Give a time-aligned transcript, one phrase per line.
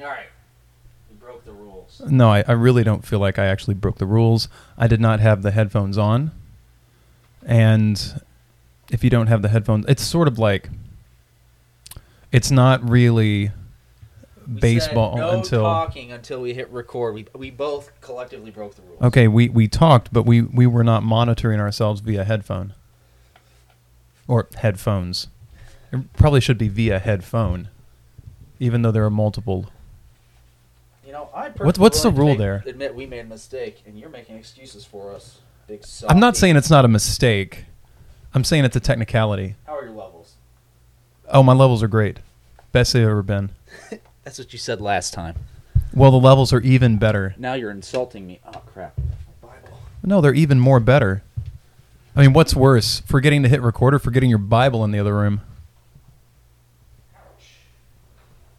[0.00, 0.26] All right.
[1.10, 2.02] You broke the rules.
[2.06, 4.48] No, I, I really don't feel like I actually broke the rules.
[4.76, 6.32] I did not have the headphones on.
[7.46, 8.20] And
[8.90, 10.70] if you don't have the headphones, it's sort of like
[12.32, 13.52] it's not really
[14.46, 17.14] We baseball no until talking until we hit record.
[17.14, 19.02] We, we both collectively broke the rules.
[19.02, 22.74] Okay, we, we talked, but we, we were not monitoring ourselves via headphone.
[24.26, 25.28] Or headphones.
[25.92, 27.68] It probably should be via headphone.
[28.58, 29.70] Even though there are multiple
[31.14, 32.62] know, I What's- what's the rule willing to there?
[32.66, 35.38] Admit we made a mistake, and you're making excuses for us.
[35.66, 37.64] Big I'm not saying it's not a mistake.
[38.34, 39.54] I'm saying it's a technicality.
[39.66, 40.34] How are your levels?
[41.30, 42.18] Oh, my levels are great.
[42.72, 43.50] Best they've ever been.
[44.24, 45.36] That's what you said last time.
[45.94, 47.34] Well, the levels are even better.
[47.38, 48.40] Now you're insulting me.
[48.46, 48.96] Oh crap!
[49.40, 49.78] Bible.
[50.02, 51.22] No, they're even more better.
[52.16, 55.14] I mean, what's worse, forgetting to hit record or forgetting your Bible in the other
[55.14, 55.40] room?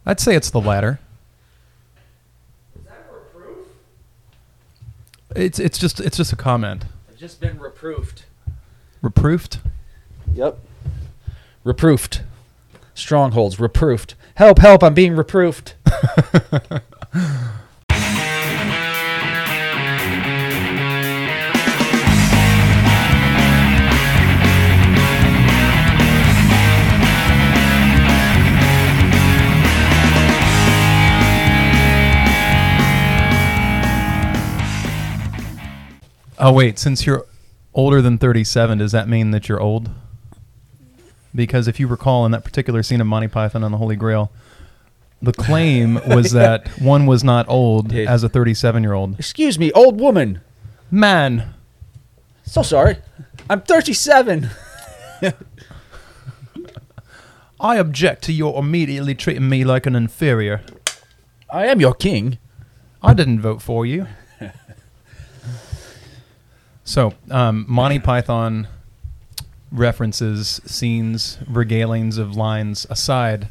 [0.06, 0.98] I'd say it's the latter.
[5.34, 6.84] It's it's just it's just a comment.
[7.08, 8.24] I've just been reproofed.
[9.02, 9.58] Reproofed.
[10.34, 10.58] Yep.
[11.64, 12.22] Reproofed.
[12.94, 13.58] Strongholds.
[13.58, 14.14] Reproofed.
[14.36, 14.58] Help!
[14.58, 14.82] Help!
[14.82, 15.74] I'm being reproofed.
[36.38, 37.24] Oh wait, since you're
[37.74, 39.90] older than 37, does that mean that you're old?
[41.34, 44.30] Because if you recall in that particular scene of Monty Python and the Holy Grail,
[45.20, 48.08] the claim was that one was not old Dude.
[48.08, 49.18] as a 37 year old.
[49.18, 50.40] Excuse me, old woman.
[50.90, 51.54] Man,
[52.44, 52.96] So sorry.
[53.50, 54.48] I'm 37.
[57.60, 60.62] I object to your immediately treating me like an inferior.
[61.50, 62.38] I am your king.
[63.02, 64.06] I didn't vote for you.
[66.86, 68.68] So, um, Monty Python
[69.72, 73.48] references, scenes, regalings of lines aside,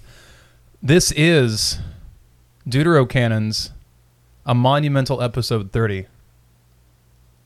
[0.82, 1.80] this is
[2.68, 3.72] Deuterocanon's
[4.46, 6.08] A Monumental Episode 30.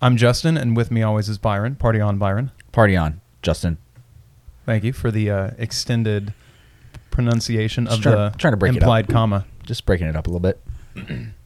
[0.02, 1.75] I'm Justin, and with me always is Byron.
[1.75, 2.52] Party on, Byron.
[2.72, 3.78] Party on, Justin.
[4.66, 6.34] Thank you for the uh, extended
[7.09, 8.84] pronunciation of Just trying the trying to break it up.
[8.84, 9.46] implied comma.
[9.64, 10.62] Just breaking it up a little bit.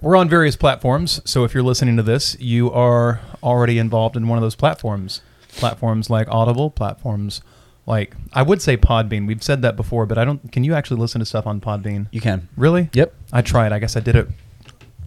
[0.00, 4.28] We're on various platforms, so if you're listening to this, you are already involved in
[4.28, 5.22] one of those platforms.
[5.48, 7.40] Platforms like Audible, platforms
[7.86, 9.26] like I would say Podbean.
[9.26, 10.52] We've said that before, but I don't.
[10.52, 12.08] Can you actually listen to stuff on Podbean?
[12.10, 12.48] You can.
[12.56, 12.90] Really?
[12.92, 13.14] Yep.
[13.32, 13.72] I tried.
[13.72, 14.28] I guess I did it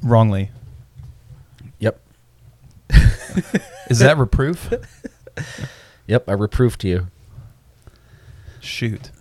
[0.02, 0.50] wrongly.
[1.80, 2.00] Yep.
[3.90, 4.74] Is that reproof?
[6.08, 6.28] Yep.
[6.28, 7.06] I reproofed you.
[8.62, 9.12] Shoot.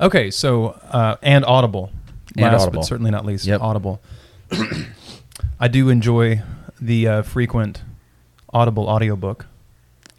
[0.00, 1.90] Okay, so uh, and Audible.
[2.38, 2.80] And Last Audible.
[2.80, 3.60] but certainly not least, Yep.
[3.60, 4.00] Audible.
[5.60, 6.42] I do enjoy
[6.80, 7.82] the uh, frequent
[8.52, 9.46] Audible audiobook.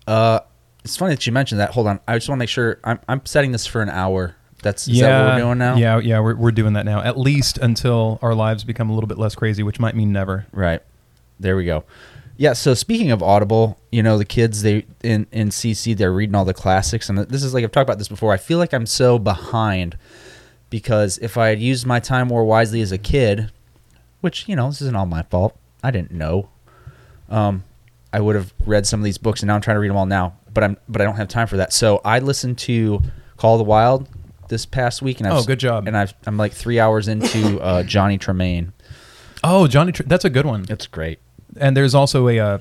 [0.08, 0.42] Uh,
[0.84, 1.72] it's funny that you mentioned that.
[1.72, 2.00] Hold on.
[2.08, 2.80] I just want to make sure.
[2.84, 4.36] I'm I'm setting this for an hour.
[4.64, 5.76] That's is that what we're doing now?
[5.76, 7.02] Yeah, yeah, we're, we're doing that now.
[7.02, 10.46] At least until our lives become a little bit less crazy, which might mean never.
[10.52, 10.82] Right.
[11.40, 11.84] There we go.
[12.38, 12.54] Yeah.
[12.54, 16.46] So speaking of Audible, you know the kids they in in CC they're reading all
[16.46, 18.32] the classics, and this is like I've talked about this before.
[18.34, 19.98] I feel like I'm so behind
[20.70, 23.52] because if I had used my time more wisely as a kid,
[24.22, 26.50] which you know this isn't all my fault, I didn't know.
[27.30, 27.64] Um,
[28.14, 29.98] I would have read some of these books, and now I'm trying to read them
[29.98, 30.38] all now.
[30.54, 31.72] But I'm but I don't have time for that.
[31.74, 33.02] So I listened to
[33.38, 34.08] Call of the Wild
[34.50, 35.88] this past week, and I've, Oh, good job.
[35.88, 38.74] And I've, I'm like three hours into uh, Johnny Tremain.
[39.44, 40.66] Oh, Johnny, that's a good one.
[40.70, 41.20] It's great.
[41.58, 42.58] And there's also a uh,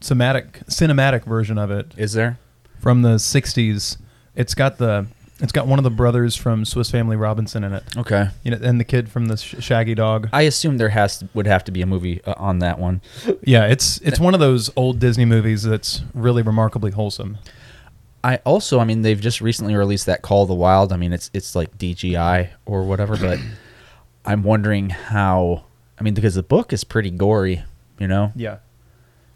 [0.00, 2.38] cinematic cinematic version of it Is there?
[2.78, 3.96] from the '60s.
[4.34, 5.06] It's got the
[5.40, 7.84] it's got one of the brothers from Swiss Family Robinson in it.
[7.96, 8.28] Okay.
[8.42, 10.28] You know, and the kid from the Sh- Shaggy Dog.
[10.32, 13.00] I assume there has to, would have to be a movie uh, on that one.
[13.42, 17.38] Yeah, it's it's one of those old Disney movies that's really remarkably wholesome.
[18.22, 20.92] I also, I mean, they've just recently released that Call of the Wild.
[20.92, 23.38] I mean, it's it's like CGI or whatever, but
[24.24, 25.64] I'm wondering how.
[25.98, 27.62] I mean, because the book is pretty gory,
[27.98, 28.32] you know.
[28.34, 28.58] Yeah.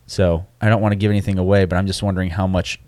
[0.06, 2.80] So I don't want to give anything away, but I'm just wondering how much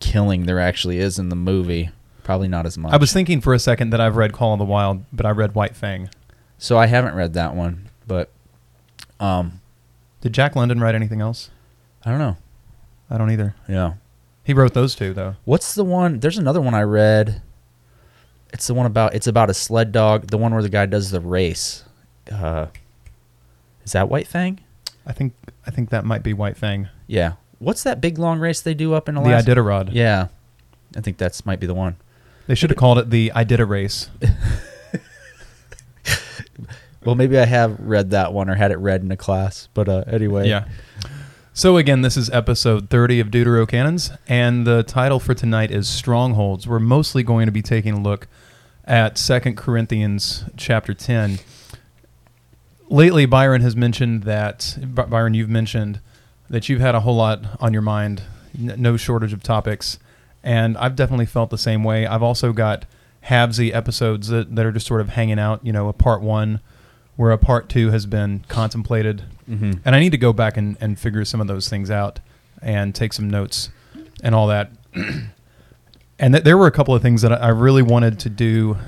[0.00, 1.90] killing there actually is in the movie.
[2.24, 2.92] Probably not as much.
[2.92, 5.30] I was thinking for a second that I've read Call of the Wild, but I
[5.30, 6.08] read White Fang.
[6.58, 8.30] so I haven't read that one, but
[9.18, 9.60] um,
[10.20, 11.50] Did Jack London write anything else?
[12.04, 12.36] I don't know.
[13.10, 13.54] I don't either.
[13.68, 13.94] Yeah.
[14.44, 15.36] He wrote those two though.
[15.44, 16.20] What's the one?
[16.20, 17.42] There's another one I read.
[18.52, 20.28] It's the one about it's about a sled dog.
[20.28, 21.84] The one where the guy does the race.
[22.30, 22.66] Uh,
[23.84, 24.60] is that White Fang?
[25.06, 25.32] I think
[25.66, 26.88] I think that might be White Fang.
[27.06, 27.32] Yeah.
[27.62, 29.54] What's that big long race they do up in Alaska?
[29.54, 29.60] The?
[29.60, 29.90] Iditarod.
[29.92, 30.28] Yeah,
[30.96, 31.96] I think that's might be the one.
[32.46, 34.10] They should have called it the I did a race.
[37.04, 39.68] Well, maybe I have read that one or had it read in a class.
[39.74, 40.68] But uh, anyway, Yeah.
[41.54, 46.66] So again, this is episode 30 of Deuterocannons, and the title for tonight is Strongholds.
[46.66, 48.26] We're mostly going to be taking a look
[48.86, 51.40] at Second Corinthians chapter 10.
[52.88, 56.00] Lately, Byron has mentioned that, Byron, you've mentioned
[56.52, 58.22] that you've had a whole lot on your mind,
[58.56, 59.98] n- no shortage of topics,
[60.44, 62.06] and I've definitely felt the same way.
[62.06, 62.84] I've also got
[63.26, 66.60] halvesy episodes that, that are just sort of hanging out, you know, a part one
[67.16, 70.76] where a part two has been contemplated hmm and I need to go back and,
[70.80, 72.20] and figure some of those things out
[72.62, 73.70] and take some notes
[74.22, 74.70] and all that.
[76.18, 78.78] and th- there were a couple of things that I really wanted to do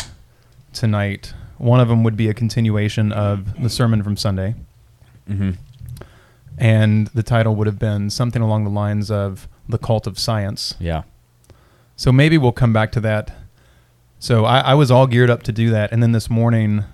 [0.73, 1.35] tonight.
[1.59, 4.55] One of them would be a continuation of the sermon from Sunday,
[5.27, 5.53] hmm
[6.59, 10.75] and the title would have been something along the lines of The Cult of Science.
[10.79, 11.03] yeah,
[11.97, 13.33] So maybe we'll come back to that.
[14.19, 16.85] So I, I was all geared up to do that, and then this morning,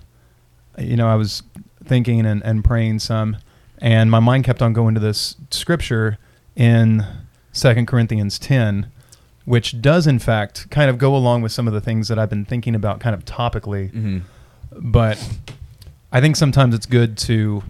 [0.77, 1.43] you know, I was
[1.83, 3.37] thinking and, and praying some,
[3.77, 6.17] and my mind kept on going to this scripture
[6.55, 7.05] in
[7.53, 8.91] Second Corinthians ten,
[9.45, 12.29] which does in fact kind of go along with some of the things that I've
[12.29, 13.91] been thinking about, kind of topically.
[13.91, 14.19] hmm
[14.71, 15.17] But
[16.11, 17.63] I think sometimes it's good to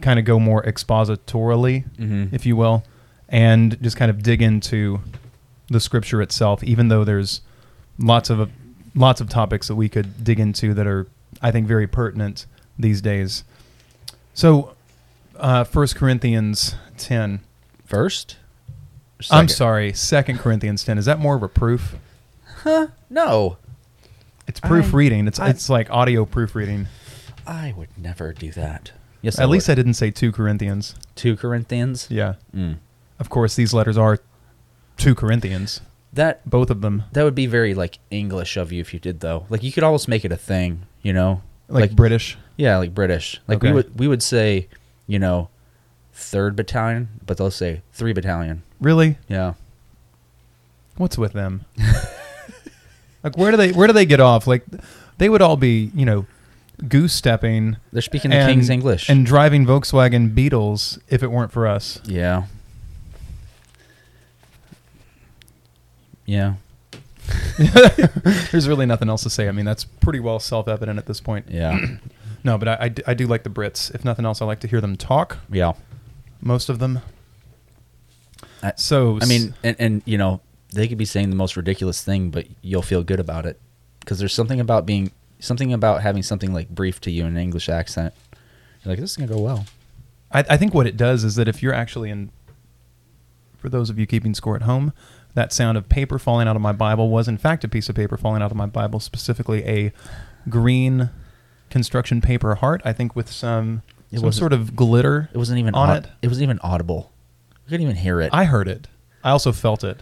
[0.00, 2.84] kind of go more expositorily hmm if you will,
[3.28, 5.00] and just kind of dig into
[5.68, 6.62] the scripture itself.
[6.64, 7.40] Even though there's
[7.98, 8.50] lots of
[8.94, 11.06] lots of topics that we could dig into that are,
[11.42, 12.46] I think, very pertinent
[12.78, 13.44] these days.
[14.34, 14.74] So,
[15.36, 17.40] uh, First Corinthians ten.
[17.84, 18.36] first.
[19.30, 20.98] I'm sorry, Second Corinthians ten.
[20.98, 21.96] Is that more of a proof?
[22.62, 22.88] Huh?
[23.08, 23.56] No,
[24.46, 25.26] It's I- proofreading.
[25.28, 26.88] It's I- it's like audio proofreading.
[27.46, 28.92] I would never do that.
[29.24, 30.94] Yes, At least I didn't say two Corinthians.
[31.14, 32.08] two Corinthians.
[32.10, 32.34] Yeah.
[32.54, 32.76] Mm.
[33.18, 34.18] Of course, these letters are
[34.98, 35.80] two Corinthians.
[36.12, 39.20] That Both of them, that would be very like English of you if you did
[39.20, 39.46] though.
[39.48, 41.40] Like you could almost make it a thing, you know?
[41.68, 42.36] like, British.
[42.58, 43.40] Yeah, like British.
[43.48, 43.68] Like Okay.
[43.68, 44.68] we would we would say,
[45.06, 45.48] you know,
[46.12, 48.62] third battalion, but they'll say three battalion.
[48.78, 49.16] Really?
[49.26, 49.54] Yeah.
[50.98, 51.64] What's with them?
[53.24, 54.46] like where do they where do they get off?
[54.46, 54.64] Like
[55.18, 56.26] they would all be, you know,
[56.88, 59.08] goose stepping They're speaking the and- King's English.
[59.08, 62.00] and driving Volkswagen Beetles if it weren't for us.
[62.04, 62.44] yeah.
[66.26, 66.54] Yeah.
[68.50, 69.48] There's really nothing else to say.
[69.48, 71.46] I mean, that's pretty well self-evident at this point.
[71.50, 71.78] Yeah.
[72.46, 73.94] No, but I I do like the Brits.
[73.94, 75.38] If nothing else, I like to hear them talk.
[75.50, 75.72] yeah.
[76.42, 76.98] Most of them.
[78.62, 80.42] I- so I mean, and, and you know,
[80.74, 83.58] they could be saying the most ridiculous thing, but you'll feel good about it
[84.00, 85.10] because there's something about being
[85.44, 88.14] something about having something like brief to you in an English accent.
[88.84, 89.66] You're like, this is gonna go well.
[90.32, 92.30] I, I think what it does is that if you're actually in,
[93.56, 94.92] for those of you keeping score at home,
[95.34, 97.94] that sound of paper falling out of my Bible was in fact a piece of
[97.96, 99.92] paper falling out of my Bible, specifically a
[100.48, 101.10] green
[101.70, 102.82] construction paper heart.
[102.84, 103.82] I think with some
[104.12, 105.28] It some sort of glitter.
[105.32, 106.10] It wasn't even On aud- it?
[106.22, 107.10] It wasn't even audible.
[107.64, 108.30] You couldn't even hear it.
[108.32, 108.86] I heard it.
[109.22, 110.00] I also felt it.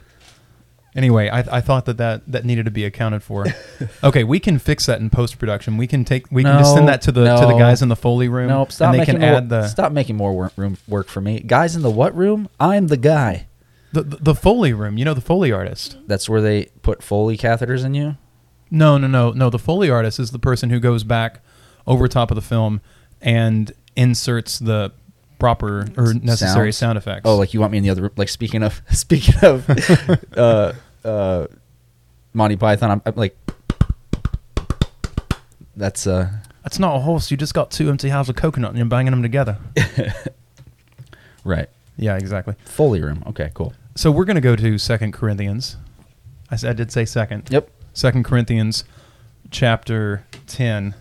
[0.94, 3.46] Anyway, I, I thought that, that that needed to be accounted for.
[4.04, 5.78] okay, we can fix that in post production.
[5.78, 7.58] We can take we can just send No, that to the to the no.
[7.58, 8.48] guys in the foley room.
[8.48, 8.70] nope.
[8.72, 11.22] Stop and they making can more, add the, stop making more work, room work for
[11.22, 11.40] me.
[11.40, 12.48] Guys in the what room?
[12.60, 13.46] I'm the guy.
[13.92, 14.98] the the the foley room.
[14.98, 15.96] You know the foley artist.
[16.06, 18.16] That's where they put Foley catheters in you.
[18.70, 19.48] No, no, no, no.
[19.50, 21.40] The Foley artist is the person who goes back
[21.86, 22.80] over top of the film
[23.20, 24.92] and inserts the
[25.42, 26.76] proper or necessary Sounds?
[26.76, 27.22] sound effects.
[27.24, 28.12] Oh, like you want me in the other room?
[28.16, 29.68] Like speaking of speaking of
[30.36, 30.72] uh,
[31.04, 31.48] uh,
[32.32, 33.36] Monty Python, I'm, I'm like,
[35.74, 36.30] that's uh,
[36.62, 37.28] that's not a horse.
[37.32, 39.58] You just got two empty halves of coconut and you're banging them together.
[41.44, 41.68] right.
[41.96, 42.54] yeah, exactly.
[42.64, 43.24] Foley room.
[43.26, 43.74] Okay, cool.
[43.96, 45.76] So we're going to go to Second Corinthians.
[46.52, 47.48] I said I did say second.
[47.50, 47.68] Yep.
[47.94, 48.84] Second Corinthians,
[49.50, 50.94] chapter ten,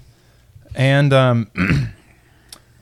[0.74, 1.52] and um,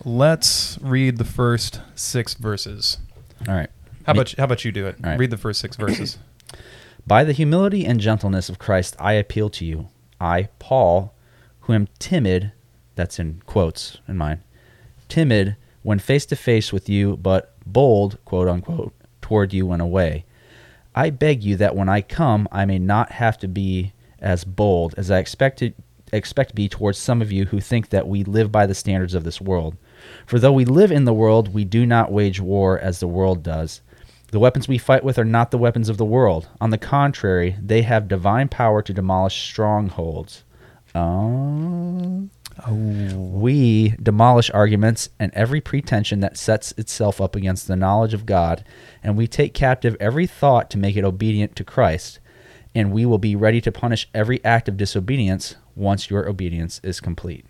[0.06, 2.98] let's read the first six verses.
[3.48, 3.70] All right.
[4.06, 4.96] How Me- about how about you do it?
[5.04, 5.20] All right.
[5.20, 6.18] Read the first six verses.
[7.08, 9.88] By the humility and gentleness of Christ, I appeal to you.
[10.22, 11.14] I, Paul,
[11.62, 12.52] who am timid,
[12.96, 14.44] that's in quotes in mine,
[15.08, 20.26] timid when face to face with you, but bold, quote unquote, toward you when away.
[20.94, 24.94] I beg you that when I come, I may not have to be as bold
[24.98, 25.74] as I expected
[26.12, 29.14] expect to be towards some of you who think that we live by the standards
[29.14, 29.78] of this world.
[30.26, 33.44] For though we live in the world, we do not wage war as the world
[33.44, 33.82] does.
[34.32, 36.48] The weapons we fight with are not the weapons of the world.
[36.62, 40.44] On the contrary, they have divine power to demolish strongholds.
[40.94, 42.30] Uh, oh.
[43.16, 48.64] We demolish arguments and every pretension that sets itself up against the knowledge of God,
[49.02, 52.20] and we take captive every thought to make it obedient to Christ,
[52.76, 57.00] and we will be ready to punish every act of disobedience once your obedience is
[57.00, 57.46] complete.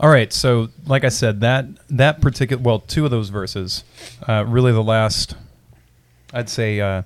[0.00, 3.84] All right, so like I said, that that particular well, two of those verses,
[4.26, 5.36] uh, really the last,
[6.32, 7.02] I'd say uh,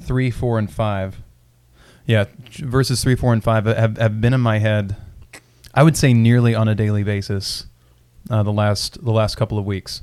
[0.00, 1.18] three, four, and five.
[2.04, 4.96] Yeah, verses three, four, and five have have been in my head.
[5.72, 7.66] I would say nearly on a daily basis,
[8.28, 10.02] uh, the last the last couple of weeks,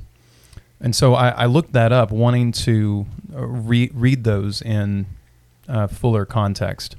[0.80, 3.04] and so I, I looked that up, wanting to
[3.34, 5.04] uh, re- read those in
[5.68, 6.96] uh, fuller context.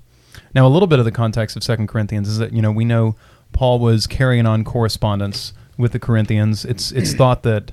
[0.54, 2.86] Now, a little bit of the context of Second Corinthians is that you know we
[2.86, 3.16] know
[3.54, 6.66] Paul was carrying on correspondence with the Corinthians.
[6.66, 7.72] It's it's thought that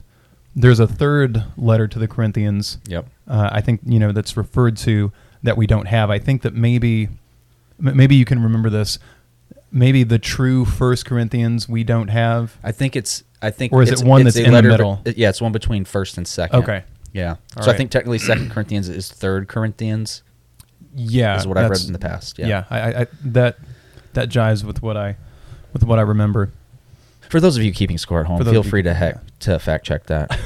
[0.55, 2.79] there's a third letter to the Corinthians.
[2.87, 3.07] Yep.
[3.27, 6.11] Uh, I think you know that's referred to that we don't have.
[6.11, 7.09] I think that maybe
[7.79, 8.99] maybe you can remember this.
[9.71, 12.57] Maybe the true First Corinthians we don't have.
[12.63, 13.23] I think it's.
[13.41, 13.73] I think.
[13.73, 15.01] Or is it one that's in the middle?
[15.05, 16.63] yeah, it's one between first and second.
[16.63, 16.85] Okay.
[17.13, 17.37] Yeah.
[17.57, 20.23] All so I think technically Second Corinthians is Third Corinthians.
[20.95, 22.39] Yeah, is what I've read in the past.
[22.39, 22.65] Yeah, Yeah.
[22.71, 23.59] I, I, that
[24.15, 25.17] that jives with what I
[25.79, 26.53] with what I remember.
[27.29, 30.07] For those of you keeping score at home, feel free to heck to fact check
[30.07, 30.33] that.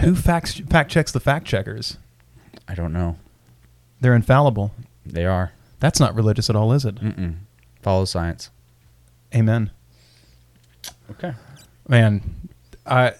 [0.00, 1.98] Who facts fact checks the fact checkers?
[2.66, 3.16] I don't know.
[4.00, 4.72] They're infallible.
[5.04, 5.52] They are.
[5.80, 6.96] That's not religious at all, is it?
[6.96, 7.36] Mm-mm.
[7.82, 8.50] Follow science.
[9.34, 9.70] Amen.
[11.10, 11.34] Okay.
[11.86, 12.22] Man,
[12.86, 13.14] I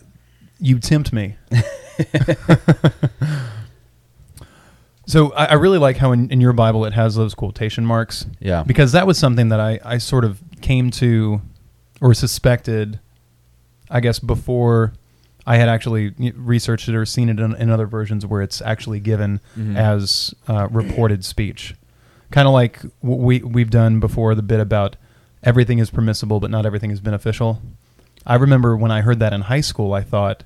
[0.58, 1.37] you tempt me.
[5.09, 8.27] so I, I really like how in, in your Bible it has those quotation marks
[8.41, 8.62] Yeah.
[8.62, 11.41] because that was something that I, I sort of came to
[12.00, 13.00] or suspected,
[13.91, 14.93] I guess, before
[15.47, 19.00] I had actually researched it or seen it in, in other versions where it's actually
[19.00, 19.77] given Mhm.
[19.77, 21.75] as uh, reported speech.
[22.31, 24.97] Kind of like w- we, we've done before the bit about
[25.43, 27.62] everything is permissible, but not everything is beneficial.
[28.27, 30.45] I remember when I heard that in high school, I thought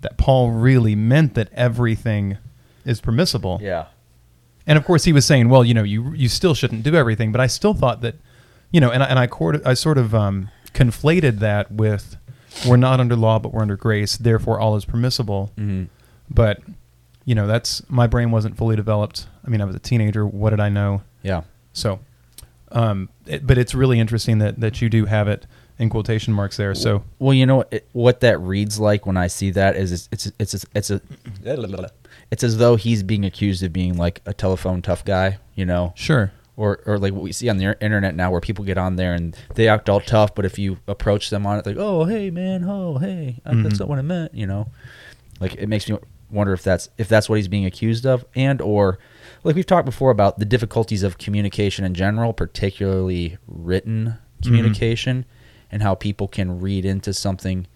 [0.00, 2.38] that Paul really meant that everything
[2.86, 3.58] is permissible.
[3.62, 3.86] yeah.
[4.68, 7.32] And of course, he was saying, well, you know, you you still shouldn't do everything.
[7.32, 8.14] But I still thought that,
[8.70, 12.16] you know, and I, and I, court, I sort of um, conflated that with
[12.66, 14.16] we're not under law, but we're under grace.
[14.16, 15.50] Therefore, all is permissible.
[15.56, 15.84] hmm
[16.30, 16.60] But
[17.24, 19.26] you know, that's my brain wasn't fully developed.
[19.44, 20.26] I mean, I was a teenager.
[20.26, 21.02] What did I know?
[21.22, 21.42] Yeah.
[21.72, 22.00] So,
[22.72, 25.46] um, it, but it's really interesting that that you do have it
[25.78, 26.74] in quotation marks there.
[26.74, 29.92] So Well, you know what, it, what that reads like when I see that is
[29.92, 31.00] it's it's it's it's a
[32.30, 35.92] it's as though he's being accused of being like a telephone tough guy, you know,
[35.96, 38.96] sure, or or like what we see on the internet now, where people get on
[38.96, 42.04] there and they act all tough, but if you approach them on it, like, oh
[42.04, 44.68] hey man, oh hey, uh, that's not what I meant, you know,
[45.40, 45.96] like it makes me
[46.30, 48.98] wonder if that's if that's what he's being accused of, and or
[49.44, 55.24] like we've talked before about the difficulties of communication in general, particularly written communication,
[55.70, 57.66] and how people can read into something.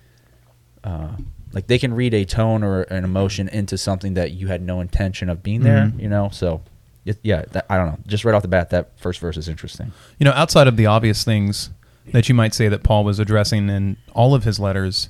[0.84, 1.12] Uh,
[1.52, 4.80] like they can read a tone or an emotion into something that you had no
[4.80, 6.00] intention of being there, Mhm.
[6.00, 6.28] you know.
[6.32, 6.62] So,
[7.04, 7.98] it, yeah, that, I don't know.
[8.06, 9.92] Just right off the bat, that first verse is interesting.
[10.18, 11.70] you know, outside of the obvious things
[12.12, 15.08] that you might say that Paul was addressing in all of his letters,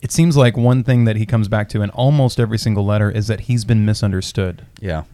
[0.00, 3.10] it seems like one thing that he comes back to in almost every single letter
[3.10, 5.04] is that he's been misunderstood, Yeah,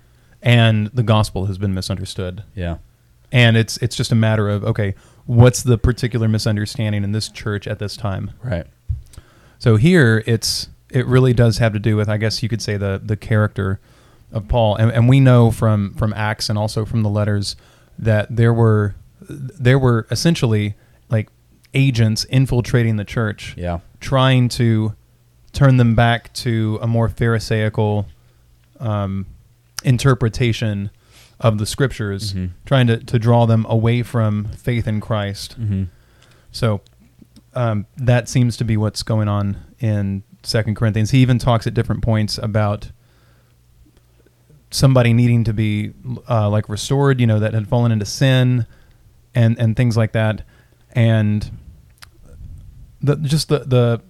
[0.43, 2.43] and the gospel has been misunderstood.
[2.55, 2.77] yeah,
[3.31, 4.95] And it's it's just a matter of okay,
[5.27, 8.31] what's the particular misunderstanding in this church at this time?
[8.43, 8.67] right.
[9.59, 12.77] So here it's it really does have to do with I guess you could say
[12.77, 13.81] the the character
[14.33, 17.57] of Paul, and, and we know from from Acts and also from the letters
[17.99, 18.95] that there were
[19.29, 20.75] there were essentially
[21.11, 21.29] like
[21.75, 24.95] agents infiltrating the church, Yeah, trying to
[25.53, 28.07] turn them back to a more pharisaical
[28.81, 29.27] um,
[29.83, 30.91] interpretation
[31.41, 32.51] of the scriptures, Mhm.
[32.67, 35.57] trying to, to draw them away from faith in Christ.
[35.61, 35.85] mm-hmm.
[36.53, 36.81] So
[37.55, 41.11] um, that seems to be what's going on in Second Corinthians.
[41.11, 42.91] He even talks at different points about
[44.71, 45.93] somebody needing to be
[46.29, 48.67] uh, like restored, you know, that had fallen into sin,
[49.35, 50.43] and and things like that,
[50.93, 51.51] and
[53.01, 54.03] the just the the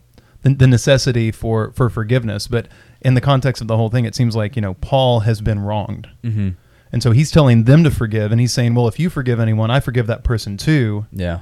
[0.42, 2.46] the, necessity for for forgiveness.
[2.46, 2.68] But
[3.00, 5.60] in the context of the whole thing, it seems like you know Paul has been
[5.60, 6.08] wronged.
[6.22, 6.50] Mm-hmm.
[6.90, 9.70] And so he's telling them to forgive, and he's saying, "Well, if you forgive anyone,
[9.70, 11.40] I forgive that person too." yeah,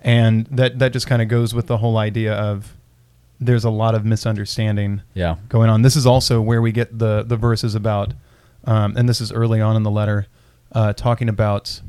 [0.00, 2.74] and that that just kind of goes with the whole idea of
[3.40, 5.82] there's a lot of misunderstanding yeah, going on.
[5.82, 8.12] This is also where we get the the verses about,
[8.64, 10.26] um, and this is early on in the letter,
[10.72, 11.80] uh, talking about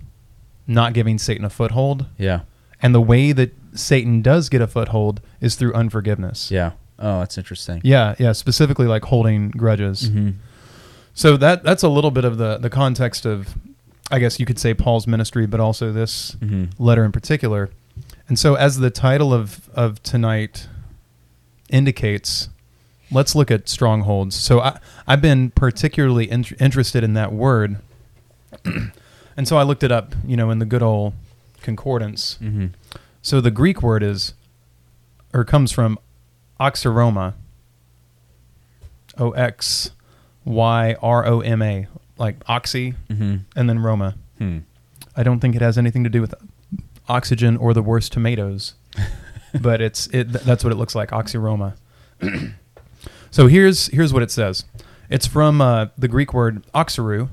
[0.67, 2.41] not giving Satan a foothold, yeah,
[2.81, 6.51] and the way that Satan does get a foothold is through unforgiveness.
[6.51, 6.71] yeah.
[7.01, 7.79] Oh, that's interesting.
[7.85, 8.33] yeah, yeah.
[8.33, 10.09] Specifically, like holding grudges.
[10.09, 10.31] Mm-hmm.
[11.13, 13.55] So that that's a little bit of the the context of,
[14.11, 16.83] I guess you could say Paul's ministry, but also this Mm-hmm.
[16.83, 17.69] letter in particular.
[18.29, 20.67] And so, as the title of, of tonight
[21.69, 22.48] indicates,
[23.12, 24.36] let's look at strongholds.
[24.36, 27.77] So, I, I've been particularly int- interested in that word.
[28.65, 31.13] and so, I looked it up, you know, in the good old
[31.62, 32.38] concordance.
[32.41, 32.67] Mm-hmm.
[33.21, 34.33] So the Greek word is,
[35.33, 35.98] or comes from
[36.59, 37.33] oxyroma.
[39.17, 39.91] O X
[40.45, 43.38] Y R O M A, like oxy, Mm-hmm.
[43.55, 44.15] and then Roma.
[44.38, 44.59] Hmm.
[45.17, 46.33] I don't think it has anything to do with
[47.09, 48.75] oxygen or the worst tomatoes,
[49.61, 50.31] but it's it.
[50.31, 51.75] That's what it looks like, oxyroma.
[53.31, 54.65] so here's here's what it says.
[55.09, 57.29] It's from uh, the Greek word oxyru,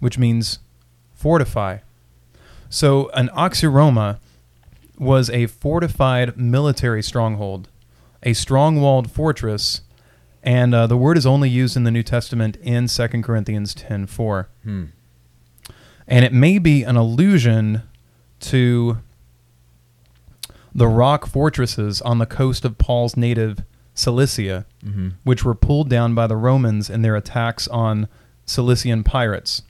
[0.00, 0.58] which means
[1.14, 1.78] fortify.
[2.68, 4.18] So an oxyroma
[4.98, 7.68] was a fortified military stronghold,
[8.22, 9.80] a strong-walled fortress,
[10.42, 14.46] and uh, the word is only used in the New Testament in 2 Corinthians 10:4
[14.62, 14.84] Hmm.
[16.06, 17.82] and it may be an allusion
[18.40, 18.98] to
[20.74, 23.62] the rock fortresses on the coast of Paul's native
[23.94, 25.08] Cilicia, Mm-hmm.
[25.24, 28.08] which were pulled down by the Romans in their attacks on
[28.46, 29.62] Cilician pirates.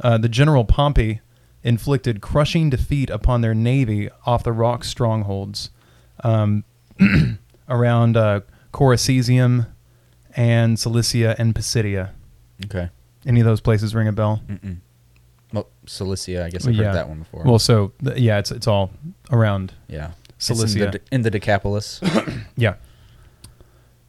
[0.00, 1.20] Uh, the general Pompey
[1.64, 5.70] inflicted crushing defeat upon their navy off the rock strongholds
[6.22, 6.62] um,
[7.68, 8.40] around uh,
[8.72, 9.66] Coracesium
[10.36, 12.10] and Cilicia and Pisidia.
[12.66, 12.90] Okay.
[13.26, 14.42] Any of those places ring a bell?
[14.48, 14.76] Mm-mm.
[15.56, 16.44] Well, Cilicia.
[16.44, 16.84] I guess I've Yeah.
[16.86, 17.42] heard that one before.
[17.44, 18.90] Well, so th- yeah, it's it's all
[19.32, 20.10] around yeah.
[20.36, 20.84] It's Cilicia.
[20.84, 22.00] in the, in the Decapolis.
[22.56, 22.74] Yeah.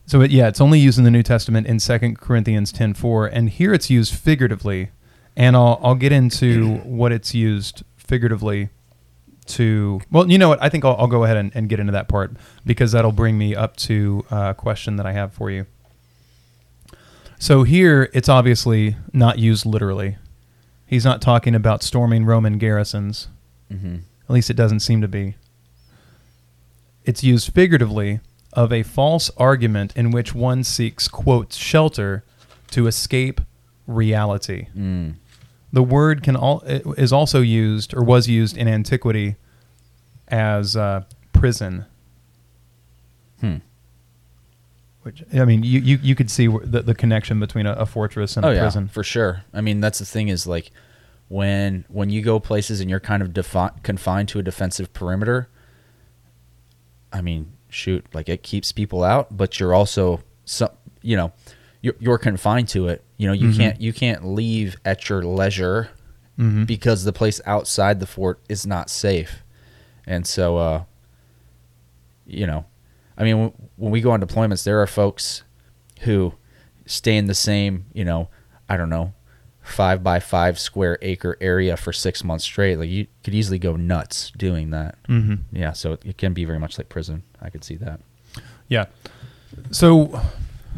[0.05, 3.49] So it, yeah, it's only used in the New Testament in 2 Corinthians 10:4 and
[3.49, 4.89] here it's used figuratively
[5.35, 8.69] and I'll I'll get into what it's used figuratively
[9.47, 10.61] to Well, you know what?
[10.61, 12.31] I think I'll, I'll go ahead and, and get into that part
[12.65, 15.65] because that'll bring me up to uh, a question that I have for you.
[17.39, 20.17] So here it's obviously not used literally.
[20.87, 23.27] He's not talking about storming Roman garrisons.
[23.71, 23.97] mm-hmm.
[24.29, 25.35] At least it doesn't seem to be.
[27.05, 28.19] It's used figuratively
[28.53, 32.25] of a false argument in which one seeks, quote, shelter
[32.71, 33.39] to escape
[33.85, 34.67] reality.
[34.75, 35.15] Mm.
[35.71, 39.35] The word can all is also used or was used in antiquity
[40.27, 41.03] as uh,
[41.33, 41.85] prison.
[43.39, 43.57] Hmm.
[45.07, 48.35] Which I mean, you, you, you could see the, the connection between a, a fortress
[48.35, 48.89] and Oh a yeah, prison.
[48.89, 49.43] for sure.
[49.53, 50.69] I mean, that's the thing is like
[51.29, 55.47] when when you go places and you're kind of defi- confined to a defensive perimeter.
[57.13, 61.31] I mean, shoot, like it keeps people out, but you're also some, you know,
[61.81, 63.01] you're, you're confined to it.
[63.15, 63.55] You know, you Mhm.
[63.57, 65.89] can't you can't leave at your leisure
[66.35, 69.41] hmm because the place outside the fort is not safe.
[70.05, 70.83] And so, uh,
[72.25, 72.65] you know,
[73.17, 75.43] I mean, when we go on deployments, there are folks
[76.01, 76.33] who
[76.85, 78.29] stay in the same, you know,
[78.69, 79.13] I don't know,
[79.61, 82.77] five by five square acre area for six months straight.
[82.77, 84.95] Like you could easily go nuts doing that.
[85.07, 87.23] hmm Yeah, so it, it can be very much like prison.
[87.41, 87.99] I could see that.
[88.67, 88.85] Yeah.
[89.71, 90.21] So,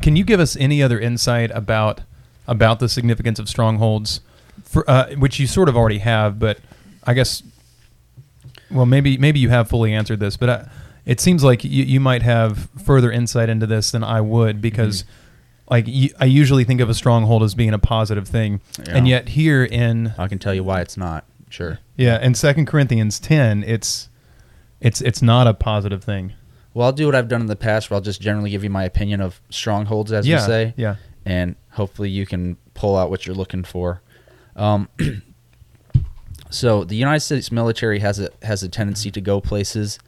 [0.02, 2.02] can you give us any other insight about
[2.47, 4.21] about the significance of strongholds,
[4.63, 6.60] for, uh, which you sort of already have, but
[7.04, 7.43] I guess,
[8.71, 10.69] well, maybe maybe you have fully answered this, but I,
[11.10, 15.04] it seems like you, you might have further insight into this than I would because.
[15.72, 19.30] Like y- I usually think of a stronghold as being a positive thing, and yet
[19.30, 21.26] here in I can tell you why it's not.
[21.52, 21.78] Sure.
[21.95, 24.10] yeah in Second Corinthians ten, it's
[24.82, 26.34] it's it's not a positive thing.
[26.74, 28.72] Well, I'll do what I've done in the past, where I'll just generally give you
[28.72, 30.74] my opinion of strongholds, as yeah, we say.
[30.76, 34.02] yeah, and hopefully you can pull out what you're looking for.
[34.56, 34.89] Um,
[36.50, 40.00] so the United States military has a has a tendency to go places,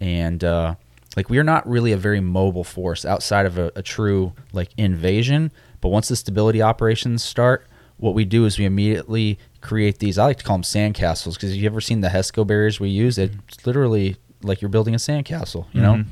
[0.00, 0.74] and uh,
[1.16, 4.70] like we are not really a very mobile force outside of a, a true like
[4.76, 5.50] invasion.
[5.80, 7.66] But once the stability operations start,
[7.98, 10.18] what we do is we immediately create these.
[10.18, 12.88] I like to call them sandcastles because if you ever seen the HESCO barriers we
[12.88, 13.18] use?
[13.18, 15.94] It's literally like you're building a sandcastle, you know.
[15.94, 16.06] Mhm.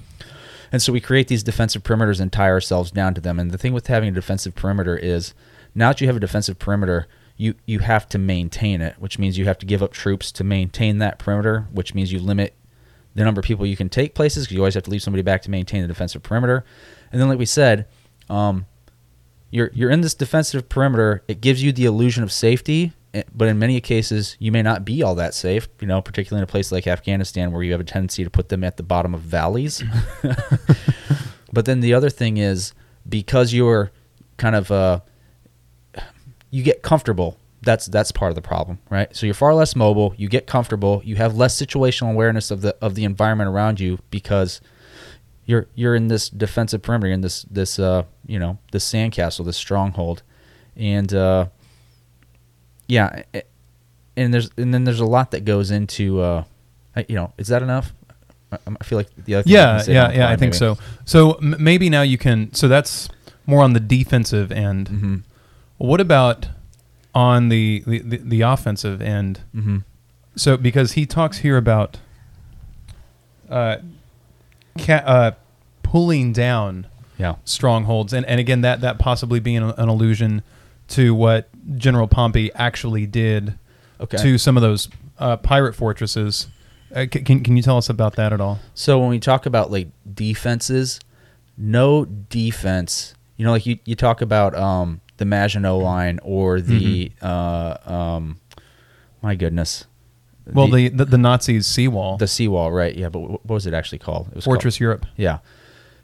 [0.72, 3.38] And so we create these defensive perimeters and tie ourselves down to them.
[3.38, 5.34] And the thing with having a defensive perimeter is
[5.74, 9.38] now that you have a defensive perimeter, you, you have to maintain it, which means
[9.38, 12.54] you have to give up troops to maintain that perimeter, which means you limit
[13.14, 15.22] the number of people you can take places because you always have to leave somebody
[15.22, 16.64] back to maintain the defensive perimeter.
[17.12, 17.86] And then, like we said,
[18.28, 18.66] um,
[19.50, 21.22] you're you're in this defensive perimeter.
[21.28, 24.84] It gives you the illusion of safety, eh, but in many cases, you may not
[24.84, 25.68] be all that safe.
[25.80, 28.48] You know, particularly in a place like Afghanistan, where you have a tendency to put
[28.48, 29.82] them at the bottom of valleys.
[31.52, 32.74] but then the other thing is
[33.08, 33.92] because you're
[34.38, 35.00] kind of uh,
[36.50, 37.38] you get comfortable.
[37.64, 39.14] That's that's part of the problem, right?
[39.16, 40.14] So you're far less mobile.
[40.16, 41.00] You get comfortable.
[41.04, 44.60] You have less situational awareness of the of the environment around you because
[45.46, 49.56] you're you're in this defensive perimeter, in this this uh you know this sandcastle, this
[49.56, 50.22] stronghold,
[50.76, 51.46] and uh,
[52.86, 53.22] yeah,
[54.16, 56.44] and there's and then there's a lot that goes into uh,
[57.08, 57.92] you know, is that enough?
[58.52, 60.28] I, I feel like the other thing Yeah, yeah, yeah.
[60.28, 60.58] I think maybe.
[60.58, 60.78] so.
[61.04, 62.52] So maybe now you can.
[62.54, 63.08] So that's
[63.46, 64.88] more on the defensive end.
[64.88, 65.22] Mhm.
[65.78, 66.48] What about
[67.14, 69.40] on the the, the, the offensive end?
[69.54, 69.84] Mhm.
[70.36, 71.98] So because he talks here about
[73.48, 73.76] uh,
[74.78, 75.30] ca- uh,
[75.82, 76.86] pulling down
[77.18, 77.36] Yeah.
[77.44, 80.42] strongholds, and and again that that possibly being a- an allusion
[80.88, 83.54] to what General Pompey actually did
[84.00, 84.16] Okay.
[84.18, 86.48] to some of those uh, pirate fortresses.
[86.94, 88.58] Uh, c- can can you tell us about that at all?
[88.74, 90.98] So when we talk about like defenses,
[91.56, 93.14] no defense.
[93.36, 98.40] You know, like you, you talk about um, the Maginot Line or the uh, um,
[99.22, 99.84] my goodness,
[100.52, 102.94] Well, the the, the Nazis' seawall, the seawall, right?
[102.94, 104.28] Yeah, but wh- what was it actually called?
[104.28, 105.06] It was called- Fortress Europe.
[105.16, 105.38] Yeah.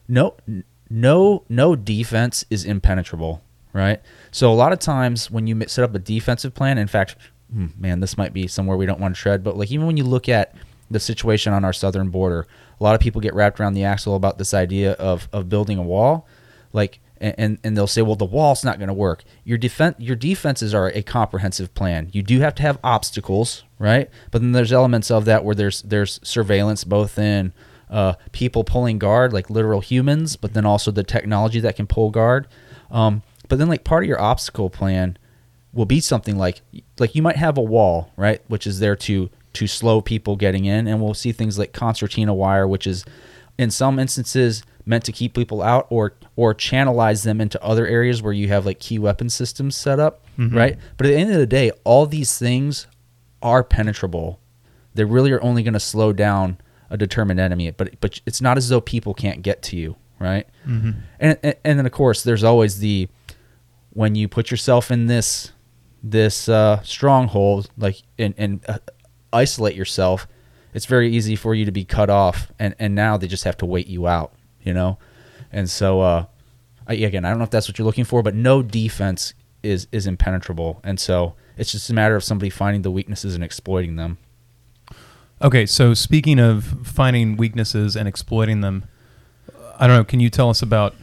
[0.08, 0.34] No
[0.88, 3.42] no no defense is impenetrable,
[3.72, 4.00] right?
[4.30, 7.16] So a lot of times when you set up a defensive plan, in fact,
[7.52, 9.96] hmm, man, this might be somewhere we don't want to tread, but like even when
[9.96, 10.54] you look at
[10.90, 12.46] the situation on our southern border,
[12.80, 15.78] a lot of people get wrapped around the axle about this idea of of building
[15.78, 16.26] a wall,
[16.72, 19.24] like and and, they'll say, well, the wall's not going to work.
[19.44, 22.08] Your defense your defenses are a comprehensive plan.
[22.12, 24.08] You do have to have obstacles, right?
[24.30, 27.52] But then there's elements of that where there's there's surveillance both in
[27.90, 32.10] uh, people pulling guard, like literal humans, but then also the technology that can pull
[32.10, 32.46] guard.
[32.90, 35.18] Um, but then, like part of your obstacle plan
[35.72, 36.62] will be something like
[36.98, 40.64] like you might have a wall, right, which is there to to slow people getting
[40.64, 43.04] in, and we'll see things like concertina wire, which is
[43.60, 48.22] in some instances meant to keep people out or or channelize them into other areas
[48.22, 50.24] where you have like key weapon systems set up,
[50.56, 50.78] right?
[50.96, 52.86] But at the end of the day, all these things
[53.42, 54.40] are penetrable.
[54.94, 56.56] They really are only going to slow down
[56.88, 60.48] a determined enemy, but but it's not as though people can't get to you, right?
[60.66, 60.90] Mm-hmm.
[61.20, 63.08] And, and and then of course there's always the
[63.92, 65.52] when you put yourself in this
[66.02, 68.78] this uh, stronghold, like and and uh,
[69.32, 70.26] isolate yourself,
[70.74, 73.56] it's very easy for you to be cut off, and and now they just have
[73.58, 74.98] to wait you out, you know,
[75.52, 76.24] and so uh,
[76.86, 79.86] I, again, I don't know if that's what you're looking for, but no defense is
[79.92, 83.96] is impenetrable, and so it's just a matter of somebody finding the weaknesses and exploiting
[83.96, 84.18] them.
[85.42, 88.84] Okay, so speaking of finding weaknesses and exploiting them,
[89.78, 90.04] I don't know.
[90.04, 90.94] Can you tell us about?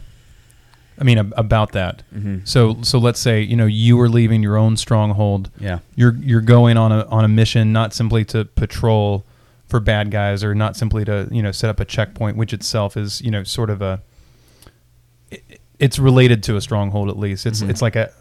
[1.00, 2.02] I mean, ab- about that.
[2.14, 2.40] Mm-hmm.
[2.44, 5.52] So, so let's say you know you are leaving your own stronghold.
[5.60, 5.80] Yeah.
[5.96, 9.26] You're you're going on a on a mission, not simply to patrol
[9.68, 12.96] for bad guys, or not simply to you know set up a checkpoint, which itself
[12.98, 14.02] is you know sort of a.
[15.32, 17.46] it- it's related to a stronghold at least.
[17.46, 17.70] It's Mhm.
[17.70, 18.12] it's like a,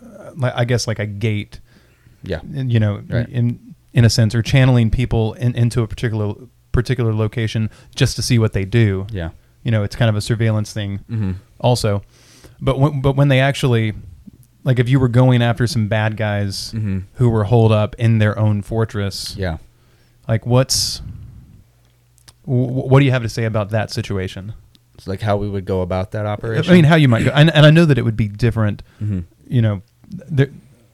[0.43, 1.59] I guess like a gate
[2.23, 2.41] Yeah.
[2.55, 3.29] in- you know, Right.
[3.29, 3.59] in
[3.95, 6.35] in a sense, or channeling people in, into a particular
[6.73, 9.07] particular location just to see what they do.
[9.11, 9.31] Yeah.
[9.63, 11.33] You know, it's kind of a surveillance thing, Mm-hmm.
[11.61, 12.03] also.
[12.61, 13.95] But when, but when they actually,
[14.65, 17.05] like, if you were going after some bad guys Mhm.
[17.15, 19.57] who were holed up in their own fortress, Yeah.
[20.29, 21.01] like, what's
[22.47, 24.55] wh- what do you have to say about that situation?
[24.95, 26.73] It's like how we would go about that operation.
[26.73, 28.83] I mean, how you might go, and, and I know that it would be different.
[29.03, 29.25] Mhm.
[29.47, 30.49] You know, there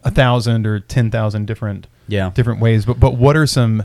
[0.04, 2.30] a thousand or ten thousand different Yeah.
[2.34, 2.84] different ways.
[2.84, 3.84] But but what are some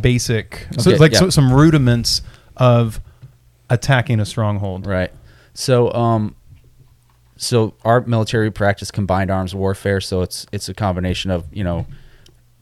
[0.00, 1.20] basic, so Okay, like yeah.
[1.20, 2.20] so, some rudiments
[2.58, 3.00] of
[3.70, 4.86] attacking a stronghold?
[4.86, 5.10] Right.
[5.54, 6.34] So, um,
[7.36, 10.00] so our military practice combined arms warfare.
[10.02, 11.86] So it's it's a combination of you know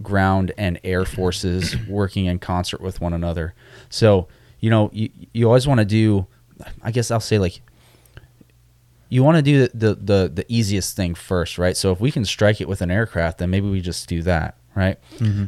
[0.00, 3.54] ground and air forces working in concert with one another.
[3.90, 4.28] So
[4.60, 6.26] you know you you always want to do,
[6.82, 7.60] I guess I'll say like
[9.08, 11.76] you want to do the, the the the easiest thing first, right?
[11.76, 14.56] So if we can strike it with an aircraft, then maybe we just do that,
[14.74, 14.98] right?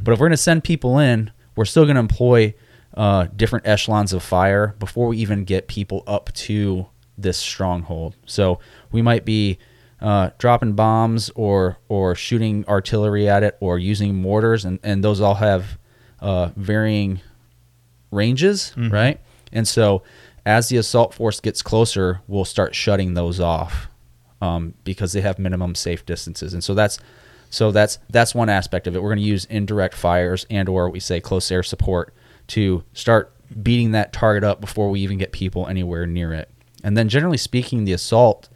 [0.05, 2.55] But if we're going to send people in, we're still going to employ
[2.97, 6.87] uh, different echelons of fire before we even get people up to
[7.19, 8.17] this stronghold.
[8.27, 9.59] So we might be
[10.01, 15.21] uh, dropping bombs or or shooting artillery at it or using mortars, and and those
[15.21, 15.79] all have
[16.21, 17.21] uh, varying
[18.11, 18.93] ranges, Mhm.
[18.93, 19.21] right?
[19.53, 20.03] And so
[20.47, 23.89] as the assault force gets closer, we'll start shutting those off
[24.41, 26.55] um, because they have minimum safe distances.
[26.55, 26.99] And so that's
[27.51, 29.03] so that's that's one aspect of it.
[29.03, 32.15] We're going to use indirect fires and or we say close air support
[32.49, 36.49] to start beating that target up before we even get people anywhere near it.
[36.85, 38.49] And then generally speaking, the assault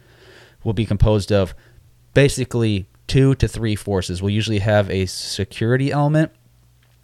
[0.63, 1.53] will be composed of
[2.13, 4.21] basically two to three forces.
[4.21, 6.31] We'll usually have a security element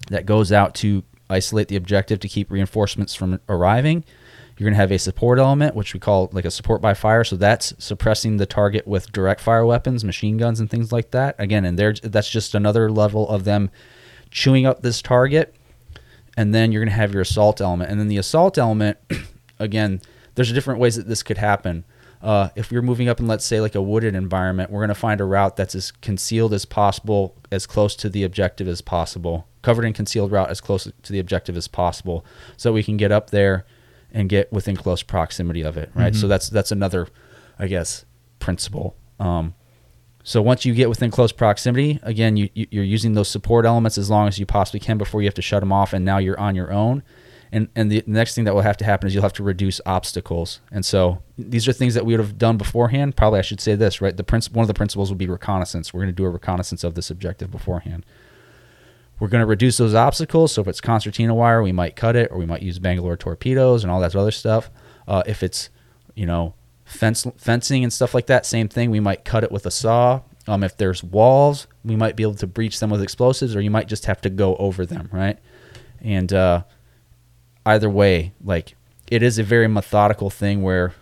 [0.09, 4.03] that goes out to isolate the objective to keep reinforcements from arriving.
[4.57, 7.23] You're going to have a support element, which we call like a support by fire.
[7.23, 11.35] So that's suppressing the target with direct fire weapons, machine guns, and things like that.
[11.39, 13.71] Again, and there that's just another level of them
[14.29, 15.55] chewing up this target.
[16.37, 17.89] And then you're going to have your assault element.
[17.89, 18.97] And then the assault element,
[19.59, 20.01] again,
[20.35, 21.83] there's different ways that this could happen.
[22.21, 24.95] Uh, if you're moving up in, let's say, like a wooded environment, we're going to
[24.95, 29.47] find a route that's as concealed as possible, as close to the objective as possible,
[29.63, 32.23] covered and concealed route as close to the objective as possible,
[32.57, 33.65] so we can get up there
[34.11, 36.13] and get within close proximity of it, right?
[36.15, 37.07] So that's that's another,
[37.57, 38.05] I guess,
[38.39, 38.95] principle.
[39.19, 39.55] Um,
[40.23, 43.97] so once you get within close proximity, again, you, you you're using those support elements
[43.97, 46.19] as long as you possibly can before you have to shut them off, and now
[46.19, 47.01] you're on your own.
[47.51, 49.81] And and the next thing that will have to happen is you'll have to reduce
[49.85, 50.61] obstacles.
[50.71, 53.17] And so these are things that we would have done beforehand.
[53.17, 54.15] Probably I should say this, right?
[54.15, 55.93] The princ- one of the principles would be reconnaissance.
[55.93, 58.05] We're going to do a reconnaissance of this objective beforehand.
[59.19, 60.53] We're going to reduce those obstacles.
[60.53, 63.83] So if it's concertina wire, we might cut it, or we might use Bangalore torpedoes
[63.83, 64.71] and all that other stuff.
[65.07, 65.69] Uh, if it's,
[66.15, 68.89] you know, fence fencing and stuff like that, same thing.
[68.89, 70.21] We might cut it with a saw.
[70.47, 73.69] Um, if there's walls, we might be able to breach them with explosives, or you
[73.69, 75.37] might just have to go over them, right?
[76.01, 76.63] And uh,
[77.65, 78.75] either way, like
[79.09, 80.93] it is a very methodical thing where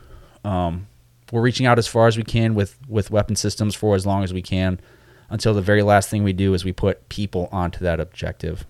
[0.43, 0.88] um,
[1.32, 4.24] we're reaching out as far as we can with with weapon systems for as long
[4.24, 4.80] as we can
[5.30, 8.65] until the very last thing we do is we put people onto that objective.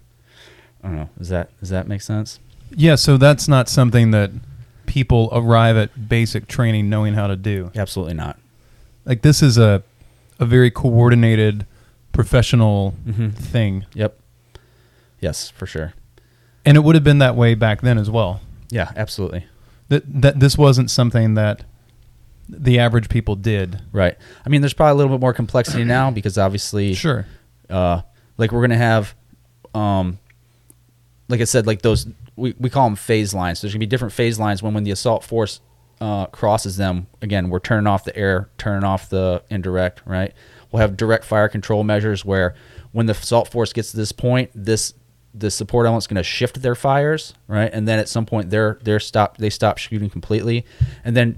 [0.84, 1.10] I don't know.
[1.18, 2.40] Does that does that make sense?
[2.72, 4.32] Yeah, so that's not something that
[4.86, 7.72] people arrive at basic training knowing how to do.
[7.76, 8.38] Absolutely not.
[9.06, 9.84] Like this is a
[10.40, 11.66] a very coordinated
[12.12, 13.34] professional Mhm.
[13.34, 13.86] thing.
[13.94, 14.20] Yep.
[15.20, 15.94] Yes, for sure.
[16.66, 18.42] And it would have been that way back then as well.
[18.70, 19.46] Yeah, absolutely.
[19.88, 21.64] That that this wasn't something that
[22.48, 23.82] the average people did.
[23.92, 24.18] Right.
[24.46, 27.26] I mean, there's probably a little bit more complexity now because obviously, Sure.
[27.70, 28.02] uh,
[28.38, 29.16] like we're gonna have,
[29.74, 30.20] um,
[31.28, 33.60] like I said, like those we, we call them phase lines.
[33.60, 35.62] So There's gonna be different phase lines when when the assault force
[36.02, 37.08] uh, crosses them.
[37.22, 40.02] Again, we're turning off the air, turning off the indirect.
[40.06, 40.34] Right.
[40.72, 42.54] We'll have direct fire control measures where
[42.92, 44.94] when the assault force gets to this point, this
[45.34, 47.70] the support element's going to shift their fires, right?
[47.72, 50.66] And then at some point they're they're stop they stop shooting completely,
[51.04, 51.38] and then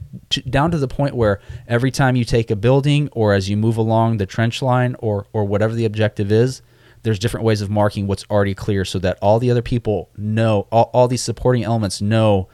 [0.49, 3.77] down to the point where every time you take a building or as you move
[3.77, 6.61] along the trench line or or whatever the objective is,
[7.03, 10.67] there's different ways of marking what's already clear so that all the other people know
[10.71, 12.47] all, all these supporting elements know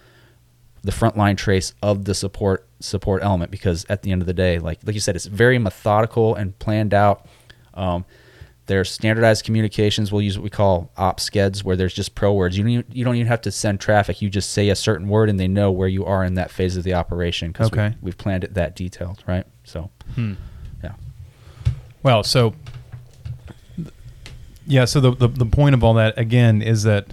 [0.83, 4.33] the front line trace of the support support element because at the end of the
[4.33, 7.25] day like like you said it's very methodical and planned out
[7.73, 8.05] um,
[8.67, 12.57] there's standardized communications we'll use what we call op skeds where there's just pro words
[12.57, 15.07] you don't even, you don't even have to send traffic you just say a certain
[15.07, 17.95] word and they know where you are in that phase of the operation because Okay.
[18.01, 20.33] we, have planned it that detailed right so Hmm.
[20.83, 20.93] yeah
[22.03, 22.53] Well, so
[24.69, 27.07] yeah, so the, the the point of all that again is that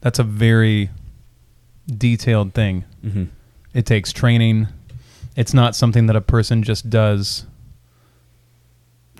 [0.00, 0.90] that's a very
[1.88, 2.84] detailed thing.
[3.02, 3.24] hmm
[3.74, 4.68] It takes training.
[5.34, 7.44] It's not something that a person just does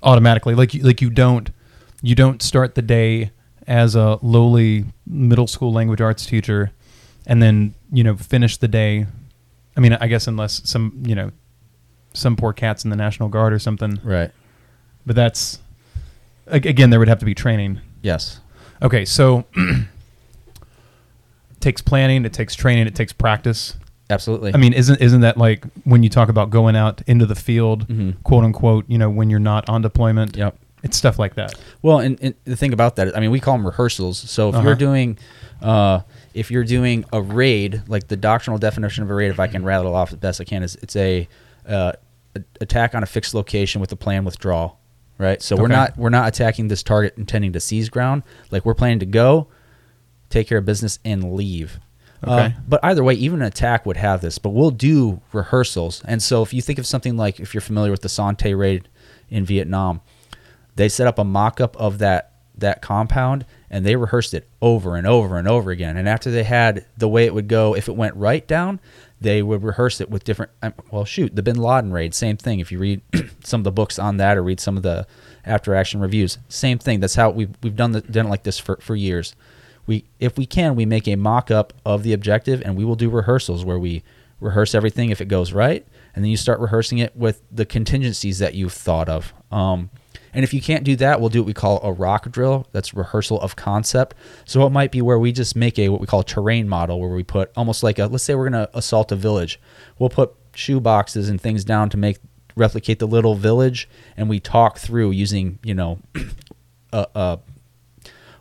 [0.02, 0.54] automatically.
[0.54, 1.50] Like you, like you don't
[2.02, 3.30] you don't start the day
[3.66, 6.72] as a lowly middle school language arts teacher
[7.26, 9.06] and then, you know, finish the day
[9.76, 11.30] I mean, I guess unless some, you know,
[12.12, 13.98] some poor cats in the National Guard or something.
[14.02, 14.30] right
[15.06, 15.60] But that's
[16.48, 17.80] again there would have to be training.
[18.02, 18.40] yes
[18.82, 19.86] Okay, so it
[21.60, 23.76] takes planning, it takes training, it takes practice.
[24.10, 27.34] absolutely I mean, isn't isn't that like when you talk about going out into the
[27.36, 28.16] field, Mhm.
[28.24, 30.36] quote unquote, you know, when you're not on deployment?
[30.36, 31.54] yep It's stuff like that.
[31.80, 34.18] Well, and, and the thing about that, I mean, we call them rehearsals.
[34.18, 34.66] So if Uh-huh.
[34.66, 35.18] you're doing,
[35.60, 36.00] uh,
[36.34, 39.64] if you're doing a raid, like the doctrinal definition of a raid, if I can
[39.64, 41.28] rattle off the best I can, is it's a,
[41.68, 41.92] uh,
[42.60, 44.80] attack on a fixed location with a planned withdrawal,
[45.18, 45.40] right?
[45.42, 48.22] So we're not we're not attacking this target intending to seize ground.
[48.50, 49.48] Like we're planning to go,
[50.30, 51.78] take care of business, and leave.
[52.24, 52.54] Uh, Okay.
[52.66, 54.38] but either way, even an attack would have this.
[54.38, 56.02] But we'll do rehearsals.
[56.06, 58.54] And so if you think of something like if you're familiar with the Son Tay
[58.54, 58.88] raid
[59.28, 60.00] in Vietnam,
[60.76, 65.06] they set up a mock-up of that that compound and they rehearsed it over and
[65.06, 65.96] over and over again.
[65.96, 68.78] And after they had the way it would go, if it went right down,
[69.20, 70.52] they would rehearse it with different.
[70.62, 72.60] um, Well, shoot, the Bin Laden raid, same thing.
[72.60, 73.00] If you read
[73.44, 75.06] some of the books on that or read some of the
[75.44, 77.00] after-action reviews, same thing.
[77.00, 79.34] That's how we've we've done the, done it like this for for years.
[79.84, 83.10] We, if we can, we make a mock-up of the objective, and we will do
[83.10, 84.04] rehearsals where we
[84.40, 88.38] rehearse everything if it goes right, and then you start rehearsing it with the contingencies
[88.38, 89.34] that you've thought of.
[89.50, 89.90] Um,
[90.34, 92.66] and if you can't do that, we'll do what we call a rock drill.
[92.72, 94.14] That's rehearsal of concept.
[94.44, 97.00] So it might be where we just make a what we call a terrain model,
[97.00, 99.60] where we put almost like a let's say we're going to assault a village.
[99.98, 102.18] We'll put shoe boxes and things down to make
[102.56, 105.98] replicate the little village, and we talk through using you know
[106.92, 107.38] a, a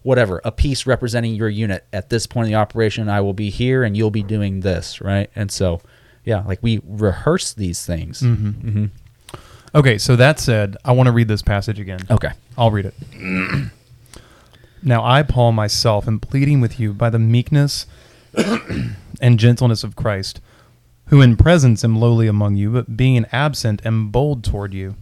[0.03, 3.09] whatever a piece representing your unit at this point in the operation.
[3.09, 5.29] I will be here, and you'll be doing this, right?
[5.35, 5.81] And so,
[6.23, 8.21] yeah, like we rehearse these things.
[8.21, 8.49] Mm-hmm.
[8.49, 8.85] hmm
[9.73, 12.01] Okay, so that said, I want to read this passage again.
[12.09, 12.31] Okay.
[12.57, 12.93] I'll read it.
[14.83, 17.85] now I, Paul, myself, am pleading with you by the meekness
[19.21, 20.41] and gentleness of Christ,
[21.07, 24.95] who in presence am lowly among you, but being absent am bold toward you.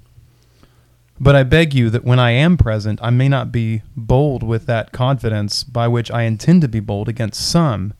[1.19, 4.67] But I beg you that when I am present, I may not be bold with
[4.67, 7.93] that confidence by which I intend to be bold against some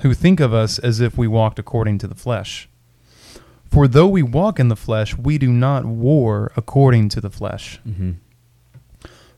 [0.00, 2.68] who think of us as if we walked according to the flesh.
[3.76, 7.76] For though we walk in the flesh, we do not war according to the flesh.
[7.84, 8.12] hmm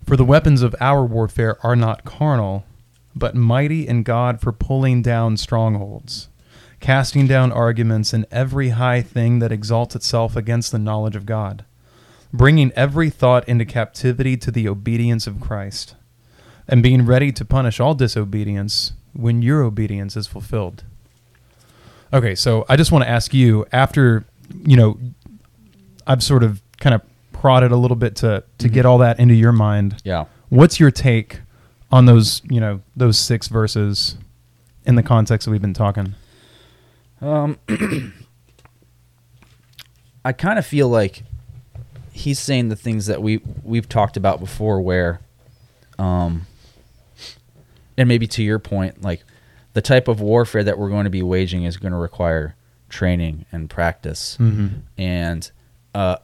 [0.04, 2.64] For the weapons of our warfare are not carnal,
[3.16, 6.28] but mighty in God for pulling down strongholds,
[6.78, 11.64] casting down arguments and every high thing that exalts itself against the knowledge of God,
[12.32, 15.96] bringing every thought into captivity to the obedience of Christ,
[16.68, 20.84] and being ready to punish all disobedience when your obedience is fulfilled.
[22.12, 24.24] Okay, so I just want to ask you after,
[24.64, 24.98] you know,
[26.06, 29.34] I've sort of kind of prodded a little bit to to get all that into
[29.34, 30.00] your mind.
[30.04, 30.24] Yeah.
[30.48, 31.40] What's your take
[31.92, 34.16] on those, you know, those six verses
[34.86, 36.14] in the context that we've been talking?
[37.20, 37.58] Um,
[40.24, 41.24] I kind of feel like
[42.12, 45.20] he's saying the things that we we've talked about before, where,
[45.98, 46.46] um,
[47.96, 49.24] and maybe to your point, like
[49.74, 52.54] the type of warfare that we're going to be waging is going to require
[52.88, 54.68] training and practice, Mm-hmm.
[54.96, 55.50] and
[55.94, 56.16] uh,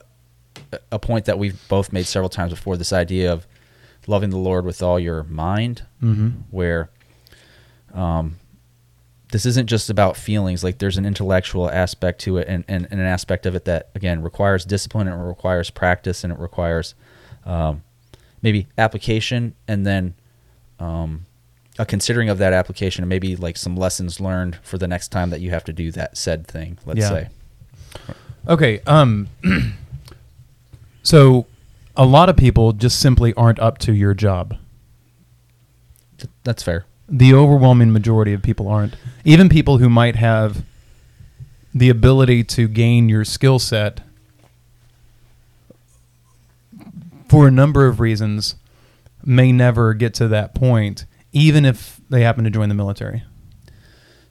[0.91, 2.75] a- point that we've both made several times before.
[2.77, 3.45] This idea of
[4.07, 6.29] loving the Lord with all your mind, Mm-hmm.
[6.51, 6.89] where
[7.93, 8.37] um,
[9.31, 12.99] this isn't just about feelings like there's an intellectual aspect to it and, and, and
[12.99, 16.93] an aspect of it that again requires discipline and it requires practice and it requires
[17.45, 17.83] um,
[18.41, 20.13] maybe application and then
[20.79, 21.25] um,
[21.77, 25.29] a considering of that application and maybe like some lessons learned for the next time
[25.29, 27.09] that you have to do that said thing let's Yeah.
[27.09, 27.27] say
[28.47, 28.79] Okay.
[28.85, 29.27] Um.
[31.03, 31.47] so,
[31.97, 34.55] a lot of people just simply aren't up to your job.
[36.19, 38.95] Th- that's fair The overwhelming majority of people aren't.
[39.23, 40.63] Even people who might have
[41.73, 44.01] the ability to gain your skill set
[47.27, 48.55] for a number of reasons
[49.23, 53.23] may never get to that point, even if they happen to join the military.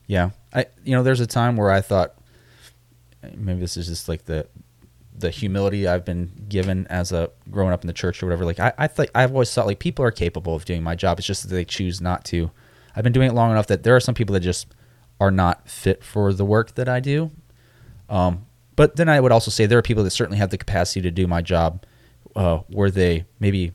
[0.07, 2.15] Yeah, I you know there's a time where I thought
[3.37, 4.49] maybe this is just like the
[5.17, 8.45] the humility I've been given as a growing up in the church or whatever.
[8.45, 11.19] Like I I think I've always thought like people are capable of doing my job.
[11.19, 12.51] It's just that they choose not to.
[12.97, 14.67] I've been doing it long enough that there are some people that just
[15.21, 17.31] are not fit for the work that I do.
[18.09, 21.01] Um, but then I would also say there are people that certainly have the capacity
[21.03, 21.85] to do my job,
[22.37, 23.73] uh, they maybe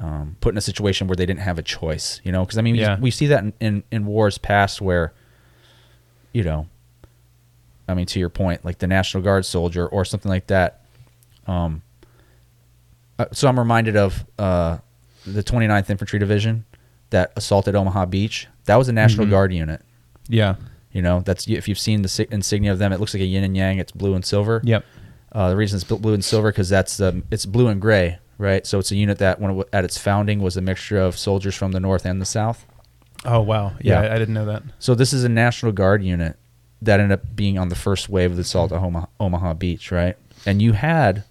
[0.00, 2.20] um, put in a situation where they didn't have a choice.
[2.24, 2.98] You know, because I mean, we- Yeah.
[2.98, 5.12] we see that in, in, in wars past where,
[6.32, 6.66] you know,
[7.86, 10.80] I mean, to your point, like the National Guard soldier or something like that.
[11.46, 11.82] Um,
[13.18, 14.78] uh, so I'm reminded of uh,
[15.26, 16.64] the 29th Infantry Division
[17.10, 18.46] that assaulted Omaha Beach.
[18.66, 19.30] That was a National Mhm.
[19.30, 19.82] Guard unit.
[20.28, 20.54] Yeah.
[20.92, 23.44] You know, that's if you've seen the insignia of them, it looks like a yin
[23.44, 23.78] and yang.
[23.78, 24.60] It's blue and silver.
[24.64, 24.84] Yep.
[25.32, 28.66] Uh, the reason it's blue and silver because that's um, it's blue and gray, right?
[28.66, 31.54] So it's a unit that when it, at its founding was a mixture of soldiers
[31.54, 32.66] from the north and the south.
[33.24, 33.72] Oh wow.
[33.80, 34.10] Yeah, Yeah.
[34.10, 34.62] I, I didn't know that.
[34.78, 36.36] So this is a National Guard unit
[36.82, 39.92] that ended up being on the first wave of the assault at Omaha, Omaha Beach,
[39.92, 40.16] right?
[40.46, 41.24] And you had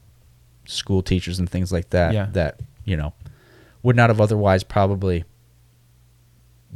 [0.65, 2.27] school teachers and things like that Yeah.
[2.33, 3.13] that you know
[3.81, 5.23] would not have otherwise probably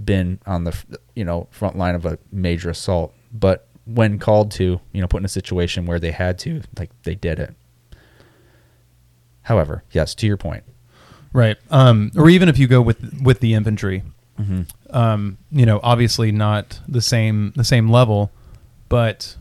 [0.04, 0.76] been on the
[1.16, 5.18] you know front line of a major assault, but when called to, you know, put
[5.22, 7.54] in a situation where they had to, like they did it.
[9.44, 10.64] However, yes, to your point.
[11.34, 11.58] Right.
[11.72, 14.04] Um, or even if you go with with the infantry,
[14.40, 14.96] Mm-hmm.
[14.96, 18.32] um, you know, obviously not the same the same level,
[18.90, 19.36] but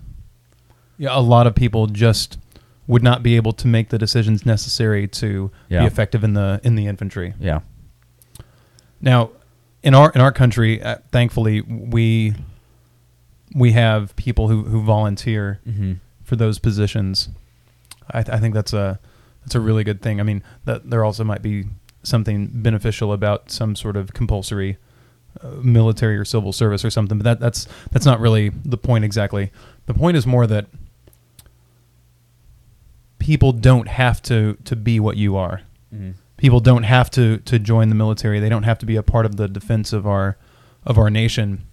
[0.99, 2.39] yeah, a lot of people just
[2.87, 5.81] would not be able to make the decisions necessary to Yeah.
[5.81, 7.33] be effective in the in the infantry.
[7.41, 7.61] Yeah.
[9.01, 9.31] Now,
[9.83, 12.35] in our in our country, uh, thankfully, we
[13.55, 15.93] we have people who, who volunteer Mm-hmm.
[16.25, 17.29] for those positions.
[18.11, 18.99] I, th- I think that's a
[19.43, 20.21] that's a really good thing.
[20.21, 21.65] I mean, that there also might be
[22.03, 24.77] something beneficial about some sort of compulsory
[25.43, 29.05] uh, military or civil service or something, but that that's that's not really the point
[29.05, 29.51] exactly.
[29.87, 30.67] The point is more that
[33.19, 35.63] people don't have to to be what you are.
[35.95, 36.13] Mm-hmm.
[36.37, 38.41] People don't have to to join the military.
[38.41, 40.37] They don't have to be a part of the defense of our
[40.85, 41.65] of our nation.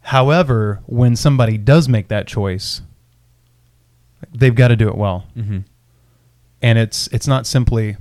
[0.00, 2.80] However, when somebody does make that choice,
[4.32, 5.58] they've got to do it well Mm-hmm.
[6.62, 7.96] And it's it's not simply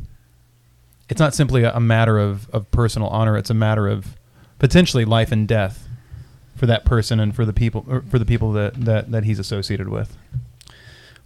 [1.09, 4.17] it's not simply a, matter of, of personal honor it's a matter of
[4.59, 5.87] potentially life and death
[6.55, 9.39] for that person and for the people or for the people that, that, that he's
[9.39, 10.17] associated with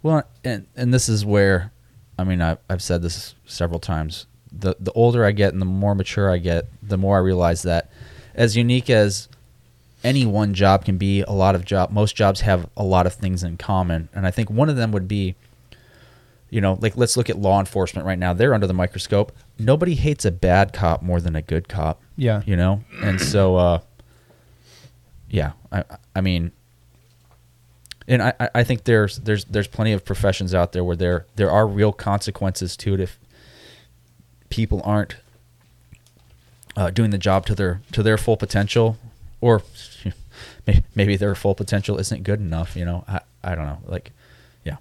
[0.02, 1.72] Well, and and this is where,
[2.18, 4.26] I mean, I've I've said this several times.
[4.50, 7.62] The the older I get and the more mature I get, the more I realize
[7.62, 7.90] that,
[8.34, 9.28] as unique as
[10.04, 13.14] any one job can be, a lot of job most jobs have a lot of
[13.14, 15.36] things in common, and I think one of them would be.
[16.52, 18.34] You know, like let's look at law enforcement right now.
[18.34, 19.32] They're under the microscope.
[19.58, 23.56] Nobody hates a bad cop more than a good cop yeah you know and so
[23.56, 23.78] uh
[25.30, 25.82] yeah i
[26.14, 26.52] i mean
[28.06, 31.50] and I, I- think there's there's there's plenty of professions out there where there there
[31.50, 33.18] are real consequences to it if
[34.50, 35.16] people aren't
[36.76, 38.98] uh, doing the job to their to their full potential,
[39.40, 39.62] or
[40.66, 42.76] may- maybe their full potential isn't good enough.
[42.76, 43.78] You know, I I don't know.
[43.86, 44.10] Like,
[44.64, 44.76] yeah,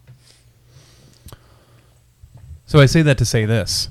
[2.71, 3.89] So I say that to say this.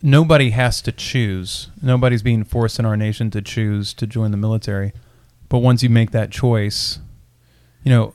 [0.00, 1.68] Nobody has to choose.
[1.82, 4.94] Nobody's being forced in our nation to choose to join the military.
[5.50, 6.98] But once you make that choice,
[7.82, 8.14] you know,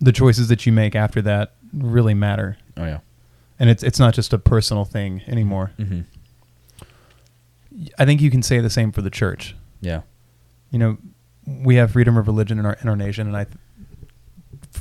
[0.00, 2.58] the choices that you make after that really matter.
[2.76, 2.98] oh yeah,
[3.60, 5.70] And it's it's not just a personal thing anymore.
[5.78, 6.00] mm-hmm.
[8.00, 9.54] I think you can say the same for the church.
[9.80, 10.00] yeah,
[10.72, 10.98] You know,
[11.46, 13.46] we have freedom of religion in our in our nation and I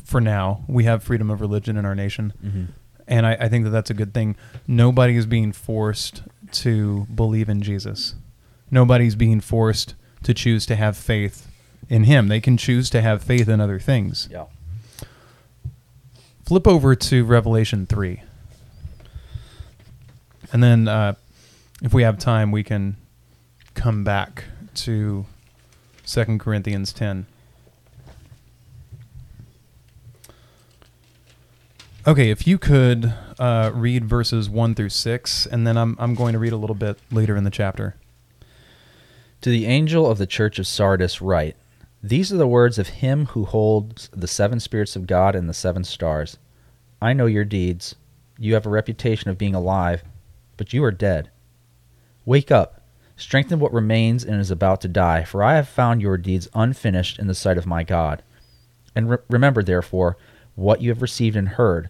[0.07, 2.31] for now, we have freedom of religion in our nation.
[2.41, 2.63] mm-hmm.
[3.09, 4.37] and I, I think that that's a good thing.
[4.65, 6.23] Nobody is being forced
[6.63, 8.15] to believe in Jesus.
[8.71, 11.47] Nobody's being forced to choose to have faith
[11.89, 12.29] in Him.
[12.29, 14.29] They can choose to have faith in other things.
[14.31, 14.45] yeah.
[16.45, 18.23] Flip over to Revelation three,
[20.53, 21.15] and then uh,
[21.83, 22.95] if we have time, we can
[23.73, 24.45] come back
[24.75, 25.25] to
[26.05, 27.25] Second Corinthians ten.
[32.07, 36.31] Okay, if you could uh, read verses one through six, and then I'm I'm going
[36.31, 37.97] to read a little bit later in the chapter.
[39.41, 41.57] To the angel of the church of Sardis write,
[42.01, 45.53] These are the words of him who holds the seven spirits of God and the
[45.53, 46.37] seven stars.
[47.01, 47.95] I know your deeds.
[48.39, 50.05] You have a reputation of being alive,
[50.55, 51.29] but you are dead.
[52.23, 52.83] Wake up,
[53.17, 57.19] strengthen what remains and is about to die, for I have found your deeds unfinished
[57.19, 58.23] in the sight of my God.
[58.95, 60.15] And re- remember, therefore,
[60.55, 61.89] what you have received and heard.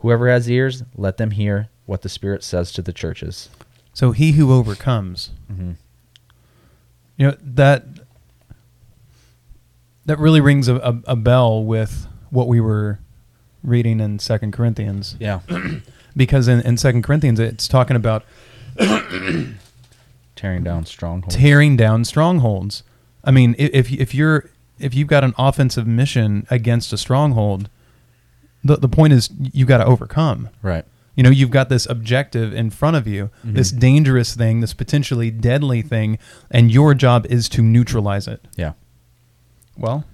[0.00, 3.48] Whoever has ears, let them hear what the Spirit says to the churches.
[3.94, 5.72] So he who overcomes, Mm-hmm.
[7.16, 7.84] you know that
[10.06, 12.98] that really rings a, a, a bell with what we were
[13.62, 15.16] reading in Second Corinthians.
[15.20, 15.40] Yeah.
[16.16, 18.24] because in, in Second Corinthians it's talking about
[20.36, 21.36] Tearing down strongholds.
[21.36, 22.82] tearing down strongholds.
[23.22, 24.48] I mean, if if you're
[24.78, 27.68] if you've got an offensive mission against a stronghold,
[28.64, 30.48] the the point is you got to overcome.
[30.62, 30.84] right.
[31.16, 33.54] You know, you've got this objective in front of you, Mhm.
[33.54, 36.18] this dangerous thing, this potentially deadly thing,
[36.50, 38.46] and your job is to neutralize it.
[38.56, 38.72] Yeah.
[39.76, 40.04] Well,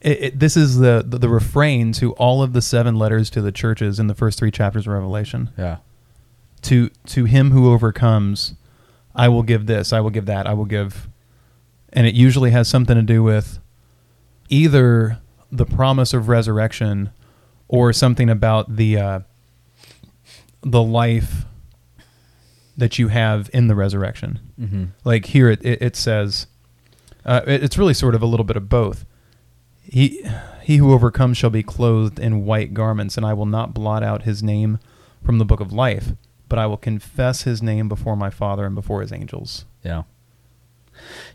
[0.00, 3.40] it, it, this is the, the the refrain to all of the seven letters to
[3.42, 5.50] the churches in the first three chapters of Revelation.
[5.58, 5.78] Yeah.
[6.62, 8.54] To to him who overcomes,
[9.16, 11.08] I will give this, I will give that, I will give,
[11.92, 13.58] and it usually has something to do with
[14.48, 15.18] either
[15.50, 17.10] the promise of resurrection
[17.72, 19.20] or something about the uh,
[20.60, 21.46] the life
[22.76, 24.38] that you have in the resurrection.
[24.60, 24.84] Mm-hmm.
[25.04, 26.46] Like here, it it, it says,
[27.24, 29.06] uh, it, it's really sort of a little bit of both.
[29.82, 30.24] He
[30.62, 34.22] he who overcomes shall be clothed in white garments, and I will not blot out
[34.22, 34.78] his name
[35.24, 36.12] from the book of life,
[36.48, 39.64] but I will confess his name before my Father and before his angels.
[39.82, 40.02] Yeah.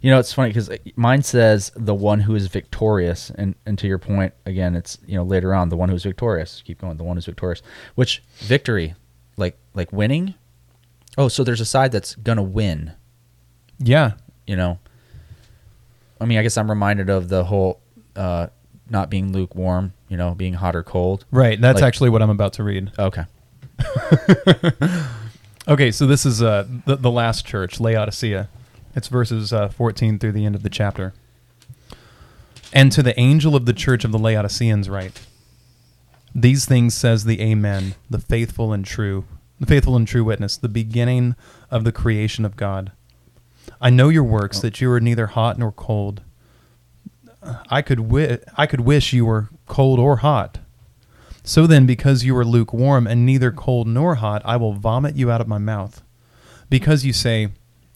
[0.01, 3.88] You know, it's funny because mine says the one who is victorious, and and to
[3.88, 6.62] your point again, it's you know later on the one who's victorious.
[6.66, 7.62] Keep going, the one who's victorious.
[7.95, 8.95] Which victory,
[9.38, 10.36] like like winning?
[11.18, 12.93] Oh, so there's a side that's gonna win.
[13.80, 14.14] Yeah,
[14.45, 14.80] You know.
[16.20, 17.80] I mean, I guess I'm reminded of the whole
[18.16, 18.47] uh,
[18.89, 19.93] not being lukewarm.
[20.10, 21.26] You know, being hot or cold.
[21.32, 21.60] right.
[21.60, 22.91] That's Like- actually what I'm about to read.
[22.97, 23.26] Okay.
[25.70, 28.47] Okay, so this is uh, the, the last church, Laodicea.
[28.98, 31.14] It's verses uh, 14 through the end of the chapter.
[32.74, 35.22] And to the angel of the church of the Laodiceans write,
[36.34, 39.26] These things says the Amen, the faithful and true,
[39.60, 41.36] the faithful and true witness, the beginning
[41.70, 42.91] of the creation of God.
[43.80, 46.24] I know your works, that you are neither hot nor cold.
[47.70, 50.58] I could wi- I could wish you were cold or hot.
[51.43, 55.30] So then, because you are lukewarm and neither cold nor hot, I will vomit you
[55.30, 56.02] out of my mouth.
[56.68, 57.50] Because you say,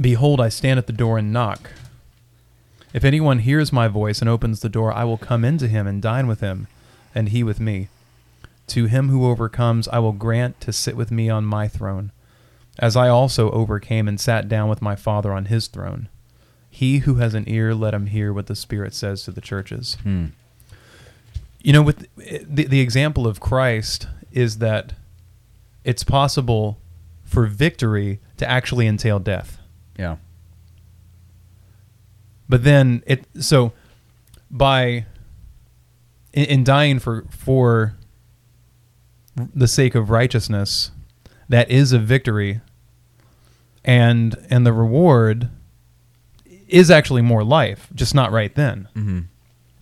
[0.00, 1.70] Behold, I stand at the door and knock.
[2.92, 6.00] If anyone hears my voice and opens the door, I will come into him and
[6.00, 6.66] dine with him,
[7.14, 7.88] and he with me.
[8.68, 12.10] To him who overcomes, I will grant to sit with me on my throne,
[12.78, 16.08] as I also overcame and sat down with my Father on his throne.
[16.68, 19.96] He who has an ear, let him hear what the Spirit says to the churches.
[20.02, 20.26] Hmm.
[21.62, 24.92] You know, with the, the example of Christ is that
[25.84, 26.78] it's possible
[27.24, 29.58] for victory to actually entail death.
[29.98, 30.16] Yeah.
[32.48, 33.72] But then it so
[34.50, 35.06] by
[36.32, 37.96] in, in dying for for
[39.54, 40.90] the sake of righteousness,
[41.48, 42.60] that is a victory,
[43.84, 45.48] and and the reward
[46.68, 48.88] is actually more life, just not right then.
[48.94, 49.20] Mm-hmm.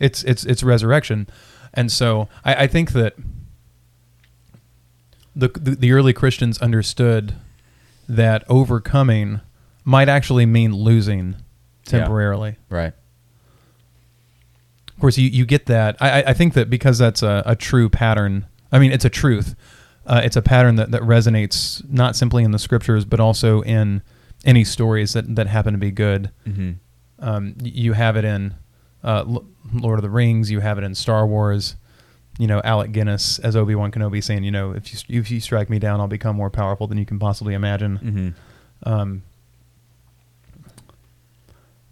[0.00, 1.28] It's it's it's resurrection,
[1.72, 3.14] and so I, I think that
[5.36, 7.34] the, the the early Christians understood
[8.08, 9.40] that overcoming
[9.84, 11.36] might actually mean losing
[11.86, 12.00] Yeah.
[12.00, 12.56] temporarily.
[12.68, 12.92] Right.
[14.88, 15.96] Of course, you, you get that.
[16.00, 18.46] I, I- I think that because that's a, a true pattern.
[18.72, 19.54] I mean, it's a truth.
[20.06, 24.02] Uh, it's a pattern that, that resonates not simply in the scriptures, but also in
[24.44, 26.30] any stories that, that happen to be good.
[26.46, 26.72] Mm-hmm.
[27.18, 28.54] Um, you have it in
[29.02, 29.24] uh,
[29.72, 30.50] Lord of the Rings.
[30.50, 31.76] You have it in Star Wars.
[32.38, 35.40] You know, Alec Guinness as Obi Wan Kenobi saying, you know, if you if you
[35.40, 37.98] strike me down, I'll become more powerful than you can possibly imagine.
[37.98, 38.92] Mm-hmm.
[38.92, 39.22] Um,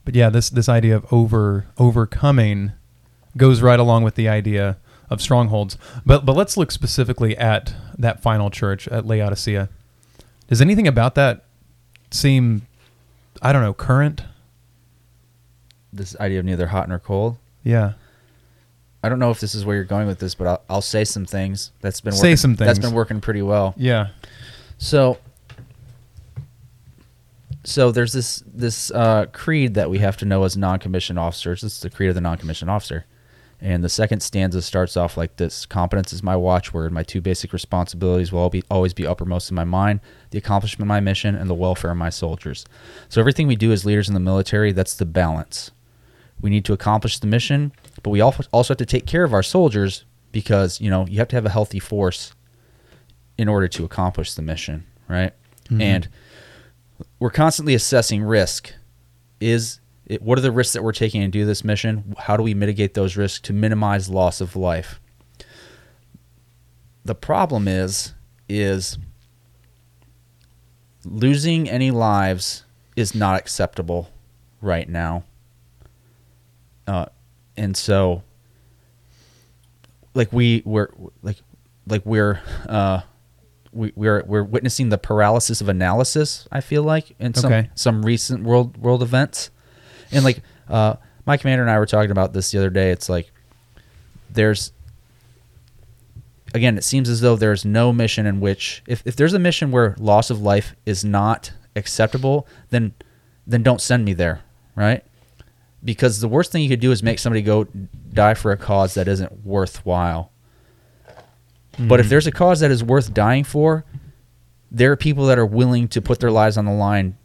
[0.04, 2.72] but yeah, this this idea of over overcoming
[3.36, 4.76] goes right along with the idea
[5.10, 5.76] of strongholds.
[6.04, 9.68] But but let's look specifically at that final church at Laodicea.
[10.48, 11.44] Does anything about that
[12.10, 12.66] seem,
[13.40, 14.22] I don't know, current?
[15.92, 17.38] This idea of neither hot nor cold.
[17.64, 17.92] Yeah.
[19.04, 21.04] I don't know if this is where you're going with this, but I'll, I'll say
[21.04, 21.72] some things.
[21.80, 22.86] That's been Say working, some That's things.
[22.86, 23.74] been working pretty well.
[23.76, 24.08] Yeah.
[24.78, 25.18] So,
[27.64, 31.60] so there's this this uh, creed that we have to know as non-commissioned officers.
[31.62, 33.04] This is the creed of the non-commissioned officer,
[33.60, 36.92] and the second stanza starts off like this: "Competence is my watchword.
[36.92, 40.00] My two basic responsibilities will be, always be uppermost in my mind:
[40.30, 42.64] the accomplishment of my mission and the welfare of my soldiers."
[43.08, 45.70] So everything we do as leaders in the military, that's the balance.
[46.40, 49.32] We need to accomplish the mission, but we al- also have to take care of
[49.32, 52.32] our soldiers because you know you have to have a healthy force
[53.38, 55.32] in order to accomplish the mission, right?
[55.70, 55.80] Mhm.
[55.80, 56.08] And
[57.18, 58.72] we're constantly assessing risk.
[59.40, 62.14] Is it, what are the risks that we're taking to do this mission?
[62.18, 65.00] How do we mitigate those risks to minimize loss of life?
[67.04, 68.14] The problem is
[68.48, 68.98] is
[71.04, 72.64] losing any lives
[72.96, 74.10] is not acceptable
[74.60, 75.24] right now.
[76.86, 77.06] Uh,
[77.56, 78.22] and so
[80.14, 80.88] like we we're
[81.22, 81.38] like
[81.86, 83.00] like we're uh
[83.72, 86.46] we, we're we're witnessing the paralysis of analysis.
[86.52, 87.70] I feel like in some Okay.
[87.74, 89.50] some recent world world events,
[90.10, 90.96] and like uh,
[91.26, 92.90] my commander and I were talking about this the other day.
[92.90, 93.30] It's like
[94.30, 94.72] there's
[96.54, 99.70] again, it seems as though there's no mission in which if, if there's a mission
[99.70, 102.92] where loss of life is not acceptable, then
[103.46, 104.42] then don't send me there,
[104.76, 105.04] right?
[105.84, 107.64] Because the worst thing you could do is make somebody go
[108.12, 110.30] die for a cause that isn't worthwhile.
[111.78, 113.84] But if there's a cause that is worth dying for,
[114.70, 117.16] there are people that are willing to put their lives on the line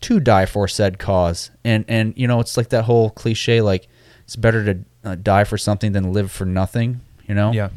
[0.00, 1.50] to die for said cause.
[1.64, 3.88] And and you know, it's like that whole cliche like
[4.24, 7.52] it's better to uh, die for something than live for nothing, you know?
[7.52, 7.70] Yeah.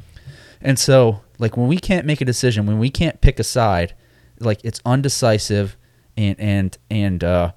[0.62, 3.94] And so, like when we can't make a decision, when we can't pick a side,
[4.40, 5.78] like it's undecisive,
[6.18, 7.52] and and and uh,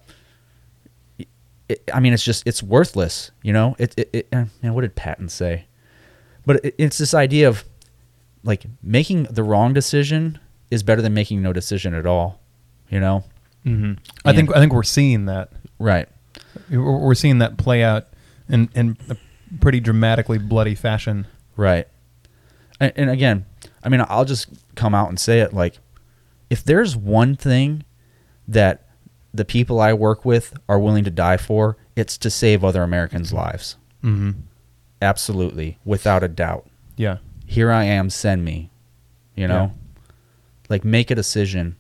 [1.69, 3.31] it, I mean, it's just it's worthless.
[3.43, 5.67] You know, it it, it man, what did Patton say?
[6.45, 7.65] But it, it's this idea of
[8.49, 10.41] like making the wrong decision
[10.73, 12.41] is better than making no decision at all.
[12.91, 13.25] You know,
[13.63, 13.93] hmm
[14.25, 15.51] I think I think we're seeing that.
[15.79, 16.09] right?
[16.71, 18.07] We're seeing that play out
[18.49, 19.17] in in a
[19.61, 21.27] pretty dramatically bloody fashion.
[21.57, 21.87] Right.
[22.81, 23.45] And, and again,
[23.83, 25.79] I mean, I'll just come out and say it like,
[26.49, 27.85] if there's one thing
[28.47, 28.87] that
[29.35, 33.33] the people I work with are willing to die for, it's to save other Americans'
[33.33, 33.77] lives.
[34.01, 34.31] hmm
[35.03, 36.67] Absolutely, without a doubt.
[36.97, 37.19] Yeah.
[37.51, 38.71] Here I am, send me.
[39.35, 39.73] You know?
[40.69, 41.77] Like, make a decision.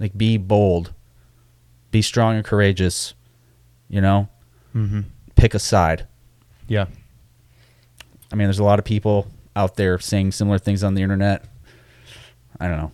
[0.00, 0.92] Like, be bold.
[1.92, 3.14] Be strong and courageous.
[3.88, 4.28] You know?
[4.72, 5.02] hmm
[5.36, 6.06] Pick a side.
[6.66, 6.86] Yeah.
[8.32, 11.44] I mean, there's a lot of people out there saying similar things on the internet.
[12.58, 12.90] I don't know.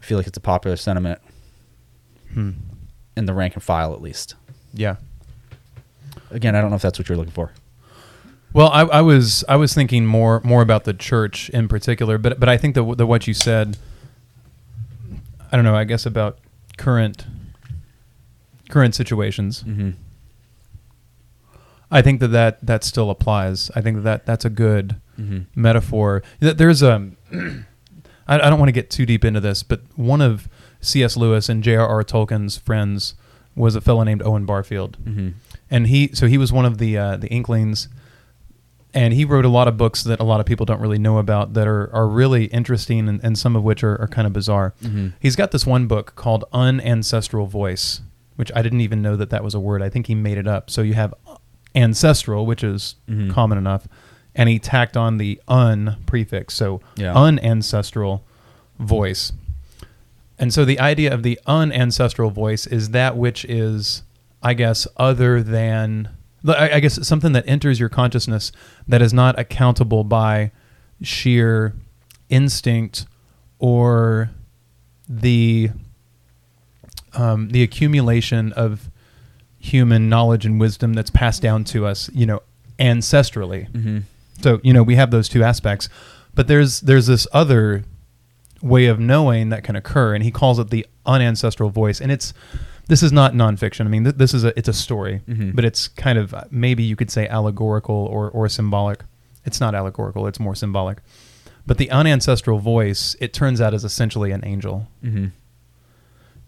[0.00, 1.20] I feel like it's a popular sentiment
[2.32, 2.50] Hmm.
[3.16, 4.34] in the rank and file, at least.
[4.72, 4.96] Yeah.
[6.30, 7.52] Again, I don't know if that's what you're looking for.
[8.54, 12.38] Well, I, I was I was thinking more more about the church in particular, but
[12.40, 13.76] but I think the the what you said,
[15.52, 15.74] I don't know.
[15.76, 16.38] I guess about
[16.78, 17.26] current
[18.70, 19.62] current situations.
[19.64, 19.90] Mm-hmm.
[21.90, 23.70] I think that, that that still applies.
[23.74, 25.42] I think that, that that's a good Mm-hmm.
[25.54, 26.24] metaphor.
[26.40, 30.20] Th- There's a, I, I don't want to get too deep into this, but one
[30.20, 30.48] of
[30.80, 31.16] C.S.
[31.16, 32.02] Lewis and J.R.R.
[32.02, 33.14] Tolkien's friends
[33.54, 35.28] was a fellow named Owen Barfield, Mm-hmm.
[35.70, 37.86] and he so he was one of the uh, the Inklings,
[38.94, 41.18] and he wrote a lot of books that a lot of people don't really know
[41.18, 44.32] about that are are really interesting, and, and some of which are, are kind of
[44.32, 44.72] bizarre.
[44.82, 45.08] Mm-hmm.
[45.20, 48.00] He's got this one book called Unancestral Voice,
[48.36, 49.82] which I didn't even know that that was a word.
[49.82, 50.70] I think he made it up.
[50.70, 51.12] So you have
[51.74, 53.30] ancestral, which is Mhm.
[53.32, 53.88] common enough,
[54.34, 56.54] and he tacked on the un prefix.
[56.54, 57.14] So Yeah.
[57.14, 58.24] unancestral
[58.78, 59.32] voice.
[60.38, 64.02] And so the idea of the unancestral voice is that which is,
[64.42, 66.08] I guess, other than,
[66.46, 68.52] I I guess, something that enters your consciousness
[68.86, 70.52] that is not accountable by
[71.02, 71.74] sheer
[72.28, 73.06] instinct
[73.58, 74.30] or
[75.08, 75.70] the
[77.14, 78.90] um, the accumulation of
[79.58, 82.42] human knowledge and wisdom that's passed down to us, you know,
[82.78, 83.70] ancestrally.
[83.70, 83.98] Mm-hmm.
[84.42, 85.88] So you know we have those two aspects,
[86.34, 87.84] but there's there's this other
[88.60, 92.00] way of knowing that can occur, and he calls it the unancestral voice.
[92.00, 92.34] And it's
[92.88, 93.86] this is not nonfiction.
[93.86, 95.54] I mean, th- this is a it's a story, Mhm.
[95.56, 99.04] but it's kind of uh, maybe you could say allegorical or or symbolic.
[99.44, 100.98] It's not allegorical; it's more symbolic.
[101.66, 105.26] But the unancestral voice, it turns out, is essentially an angel, Mm-hmm.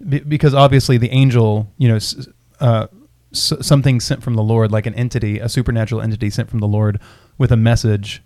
[0.08, 2.28] Be- because obviously the angel, you know, s-
[2.60, 2.86] uh,
[3.32, 6.68] s- something sent from the Lord, like an entity, a supernatural entity sent from the
[6.68, 7.00] Lord
[7.38, 8.22] with a message.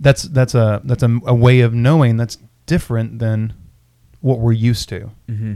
[0.00, 3.52] That's that's a that's a, a way of knowing that's different than
[4.20, 5.10] what we're used to.
[5.28, 5.54] Mm-hmm.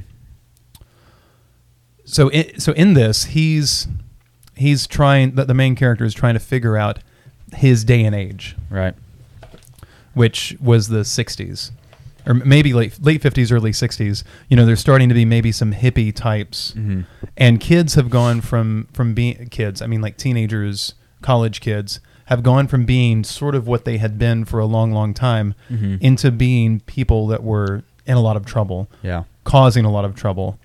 [2.06, 3.86] So in, so in this, he's
[4.54, 7.00] he's trying that the main character is trying to figure out
[7.54, 8.94] his day and age, Right.
[10.14, 11.72] which was the '60s,
[12.26, 14.24] or maybe late late '50s, early '60s.
[14.48, 17.02] You know, there's starting to be maybe some hippie types Mm-hmm.
[17.36, 22.42] and kids have gone from from being kids i mean like teenagers college kids have
[22.42, 26.00] gone from being sort of what they had been for a long long time Mhm.
[26.00, 29.24] into being people that were in a lot of trouble Yeah.
[29.44, 30.58] causing a lot of trouble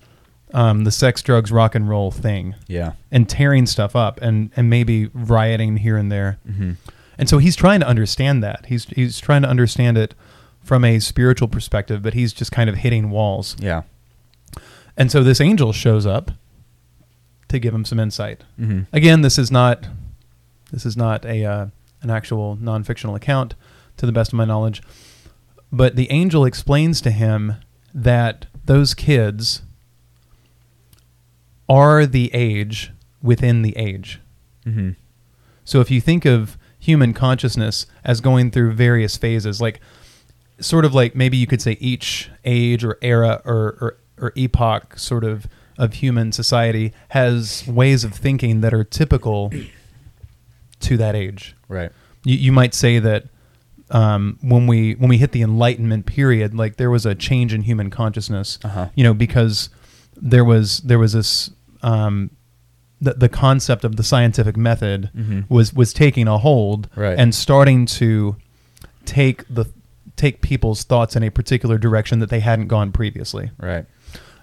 [0.54, 2.92] um, the sex drugs rock and roll thing Yeah.
[3.10, 6.72] and tearing stuff up and and maybe rioting here and there Mm-hmm.
[7.18, 10.14] and so he's trying to understand that he's he's trying to understand it
[10.62, 13.82] from a spiritual perspective but he's just kind of hitting walls Yeah.
[14.96, 16.30] and so this angel shows up
[17.48, 18.82] to give him some insight Mm-hmm.
[18.94, 19.86] Again, this is not
[20.70, 21.66] this is not a uh,
[22.02, 23.54] an actual non-fictional account,
[23.98, 24.82] to the best of my knowledge.
[25.70, 27.54] But the angel explains to him
[27.94, 29.62] that those kids
[31.68, 32.92] are the age
[33.22, 34.20] within the age.
[34.66, 34.90] Mm-hmm.
[35.64, 39.80] So if you think of human consciousness as going through various phases, like
[40.60, 44.98] sort of like maybe you could say each age or era or or, or epoch
[44.98, 45.46] sort of
[45.78, 49.52] of human society has ways of thinking that are typical
[50.80, 51.56] to that age.
[51.68, 51.90] Right.
[52.24, 53.24] You, you might say that
[53.90, 57.62] um, when we when we hit the Enlightenment period, like there was a change in
[57.62, 58.58] human consciousness.
[58.64, 58.88] Uh-huh.
[58.94, 59.68] You know, because
[60.22, 61.50] there was there was this
[61.82, 62.30] um,
[63.00, 65.44] the the concept of the scientific method Mhm.
[65.50, 67.18] was was taking a hold Right.
[67.18, 68.36] and starting to
[69.04, 69.64] take the
[70.16, 73.50] take people's thoughts in a particular direction that they hadn't gone previously.
[73.58, 73.84] Right.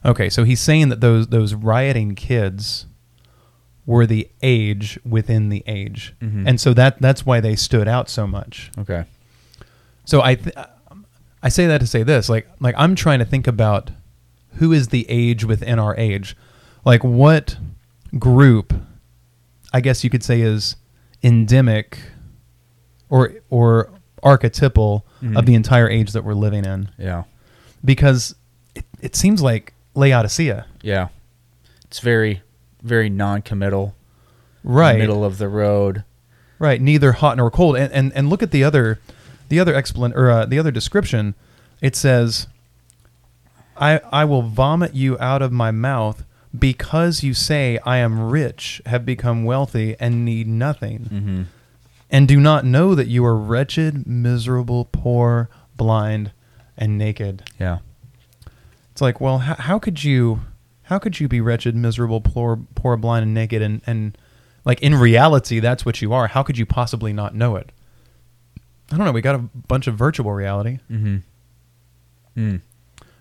[0.03, 2.85] Okay, so he's saying that those those rioting kids
[3.85, 6.43] were the age within the age, Mhm.
[6.47, 8.69] and so that that's why they stood out so much.
[8.77, 9.05] Okay.
[10.05, 10.55] So I th-
[11.41, 13.91] I say that to say this, like like I'm trying to think about
[14.59, 16.35] who is the age within our age,
[16.85, 17.57] like what
[18.17, 18.73] group,
[19.73, 20.75] I guess you could say is
[21.23, 21.99] endemic,
[23.09, 23.89] or or
[24.23, 25.37] archetypal Mhm.
[25.37, 27.23] of the entire age that we're living in, Yeah.
[27.83, 28.35] because
[28.75, 31.07] it, it seems like Laodicea, Yeah.
[31.85, 32.41] It's very,
[32.83, 33.95] very non-committal.
[34.63, 34.97] right?
[34.99, 36.03] Middle of the road.
[36.59, 37.77] Right, neither hot nor cold.
[37.77, 38.99] And and, and look at the other
[39.47, 41.33] the other explan or uh, the other description.
[41.81, 42.47] It says
[43.79, 46.23] I I will vomit you out of my mouth
[46.57, 51.41] because you say I am rich, have become wealthy and need nothing, Mm-hmm.
[52.09, 56.31] and do not know that you are wretched, miserable, poor, blind,
[56.77, 57.43] and naked.
[57.59, 57.79] Yeah.
[58.91, 60.41] It's like, well, how, how could you
[60.83, 64.17] how could you be wretched, miserable, poor, poor, blind, and naked and and
[64.65, 66.27] like in reality that's what you are.
[66.27, 67.71] How could you possibly not know it?
[68.91, 69.11] I don't know.
[69.11, 70.79] We got a bunch of virtual reality.
[70.91, 71.17] Mm-hmm.
[72.37, 72.61] Mm.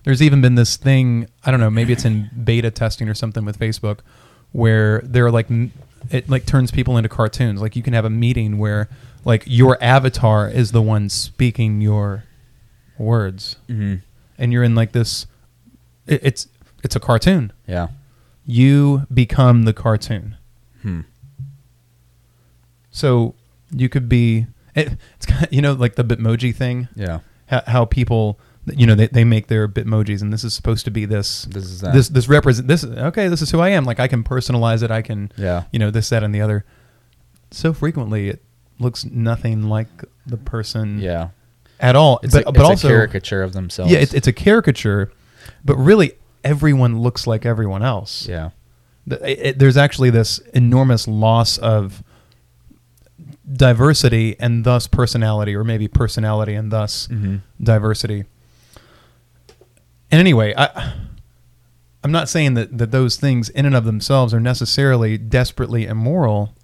[0.04, 3.44] There's even been this thing, I don't know, maybe it's in beta testing or something
[3.44, 3.98] with Facebook
[4.52, 5.48] where they're like
[6.10, 7.60] it like turns people into cartoons.
[7.60, 8.88] Like you can have a meeting where
[9.24, 12.24] like your avatar is the one speaking your
[12.98, 13.96] words Mm-hmm.
[14.38, 15.26] and you're in like this
[16.06, 16.48] it, it's
[16.82, 17.52] it's a cartoon.
[17.66, 17.88] Yeah.
[18.46, 20.36] you become the cartoon.
[20.82, 21.00] Hmm.
[22.90, 23.34] So
[23.70, 27.20] you could be it, it's kind of, you know like the Bitmoji thing, Yeah.
[27.46, 28.38] how, how people
[28.76, 31.64] you know they, they make their Bitmojis and this is supposed to be this This
[31.64, 31.92] is that.
[31.94, 34.90] this this represent this okay this is who I am like I can personalize it
[34.90, 35.64] I can Yeah.
[35.72, 36.64] you know this that and the other.
[37.50, 38.42] So frequently it
[38.78, 39.88] looks nothing like
[40.26, 41.28] the person Yeah.
[41.80, 42.20] at all.
[42.22, 43.90] It's but a, but it's also a caricature of themselves.
[43.92, 45.10] yeah, it's, it's a caricature,
[45.64, 46.12] but really
[46.44, 48.28] everyone looks like everyone else.
[48.28, 48.50] yeah.
[49.10, 52.02] It- it- there's actually this enormous loss of
[53.50, 57.36] diversity and thus personality, or maybe personality and thus Mm-hmm.
[57.62, 58.24] diversity.
[60.10, 60.94] And anyway, I,
[62.02, 66.54] I'm not saying that, that those things in and of themselves are necessarily desperately immoral,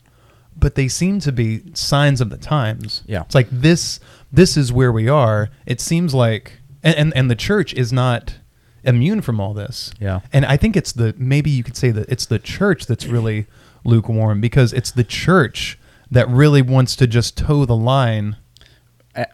[0.57, 3.03] but they seem to be signs of the times.
[3.07, 3.23] Yeah.
[3.23, 4.01] It's like this
[4.33, 5.51] this is where we are.
[5.67, 8.37] It seems like and, and, and the church is not
[8.85, 9.93] immune from all this.
[10.01, 10.21] Yeah.
[10.33, 13.47] And I think it's the maybe you could say that it's the church that's really
[13.85, 15.79] lukewarm because it's the church
[16.11, 18.37] that really wants to just toe the line.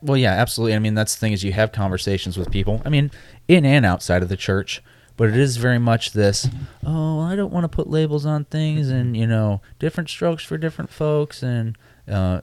[0.02, 0.74] Well, yeah, absolutely.
[0.74, 2.82] I mean, that's the thing is you have conversations with people.
[2.84, 3.10] I mean,
[3.48, 4.82] in and outside of the church,
[5.16, 6.48] but it is very much this.
[6.84, 10.56] Oh, I don't want to put labels on things, and you know, different strokes for
[10.58, 11.76] different folks, and
[12.10, 12.40] uh,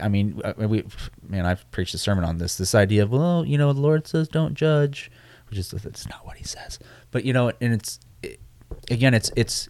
[0.00, 0.84] I mean, uh, we,
[1.26, 2.56] man, I've preached a sermon on this.
[2.56, 5.10] This idea of well, you know, the Lord says don't judge,
[5.48, 6.78] which is that's not what He says.
[7.10, 8.40] But you know, and it's it,
[8.90, 9.68] again, it's it's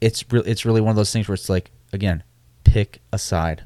[0.00, 2.22] it's really it's really one of those things where it's like again,
[2.64, 3.64] pick a side.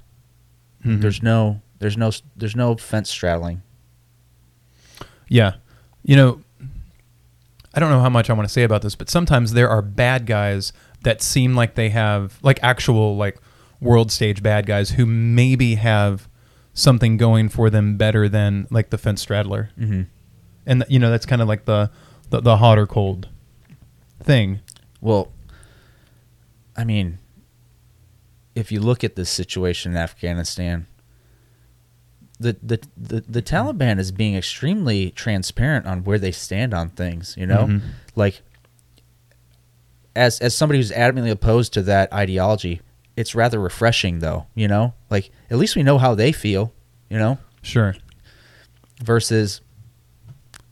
[0.86, 1.00] Mm-hmm.
[1.00, 3.62] There's no there's no there's no fence straddling.
[5.28, 5.54] Yeah.
[6.02, 6.40] You know,
[7.74, 9.82] I don't know how much I want to say about this, but sometimes there are
[9.82, 10.72] bad guys
[11.02, 13.38] that seem like they have like actual like
[13.80, 16.28] world stage bad guys who maybe have
[16.72, 19.70] something going for them better than like the fence straddler.
[19.78, 20.02] Mm-hmm.
[20.66, 21.90] And you know, that's kind of like the,
[22.30, 23.28] the the hot or cold
[24.22, 24.60] thing.
[25.00, 25.32] Well,
[26.76, 27.18] I mean,
[28.56, 30.86] if you look at this situation in Afghanistan,
[32.40, 37.34] the, the the the Taliban is being extremely transparent on where they stand on things.
[37.38, 37.82] You know, Mhm.
[38.16, 38.42] like
[40.14, 42.80] as as somebody who's adamantly opposed to that ideology,
[43.16, 44.46] it's rather refreshing, though.
[44.54, 46.72] You know, like at least we know how they feel.
[47.08, 47.94] You know, Sure.
[49.04, 49.60] versus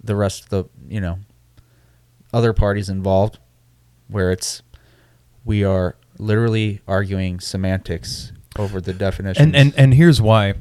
[0.03, 1.19] the rest of the you know
[2.33, 3.39] other parties involved
[4.09, 4.63] where it's
[5.45, 10.55] we are literally arguing semantics over the definition And and and here's why.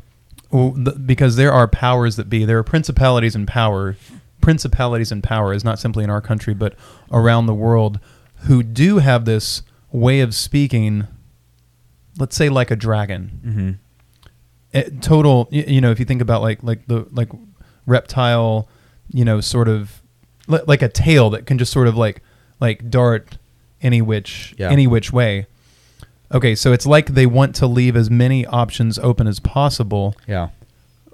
[1.05, 2.45] Because there are powers that be.
[2.45, 3.95] There are principalities and power.
[4.41, 6.75] Principalities and power is not simply in our country, but
[7.11, 7.99] around the world,
[8.45, 11.07] who do have this way of speaking.
[12.19, 13.39] Let's say like a dragon.
[13.43, 13.71] hmm
[14.75, 15.47] Eh, total.
[15.51, 17.29] You know, if you think about like like the like
[17.85, 18.67] reptile,
[19.09, 20.01] you know, sort of
[20.47, 22.21] like a tail that can just sort of like
[22.59, 23.37] like dart
[23.83, 24.69] any which Yeah.
[24.71, 25.45] any which way.
[26.31, 30.49] Okay, so it's like they want to leave as many options open as possible, yeah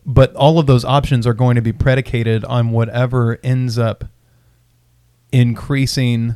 [0.05, 4.05] but all of those options are going to be predicated on whatever ends up
[5.32, 6.36] increasing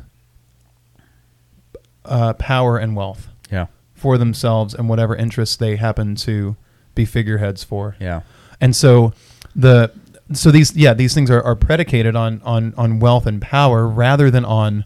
[2.04, 6.54] uh, power and wealth yeah for themselves and whatever interests they happen to
[6.94, 7.96] be figureheads for.
[7.98, 8.20] yeah
[8.60, 9.12] And so
[9.56, 9.90] the
[10.32, 14.30] so these yeah these things are, are predicated on on on wealth and power rather
[14.30, 14.84] than on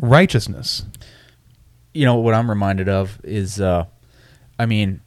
[0.00, 0.84] righteousness.
[1.92, 3.84] you know what i'm reminded of is uh
[4.58, 5.00] i mean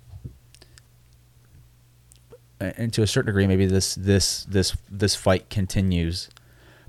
[2.59, 6.29] and to a certain degree maybe this this this this fight continues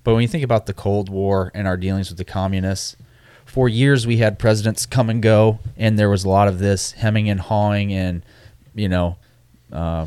[0.03, 2.97] but when you think about the cold war and our dealings with the communists
[3.45, 6.93] for years we had presidents come and go and there was a lot of this
[6.93, 8.23] hemming and hawing and
[8.75, 9.17] you know
[9.73, 10.07] uh,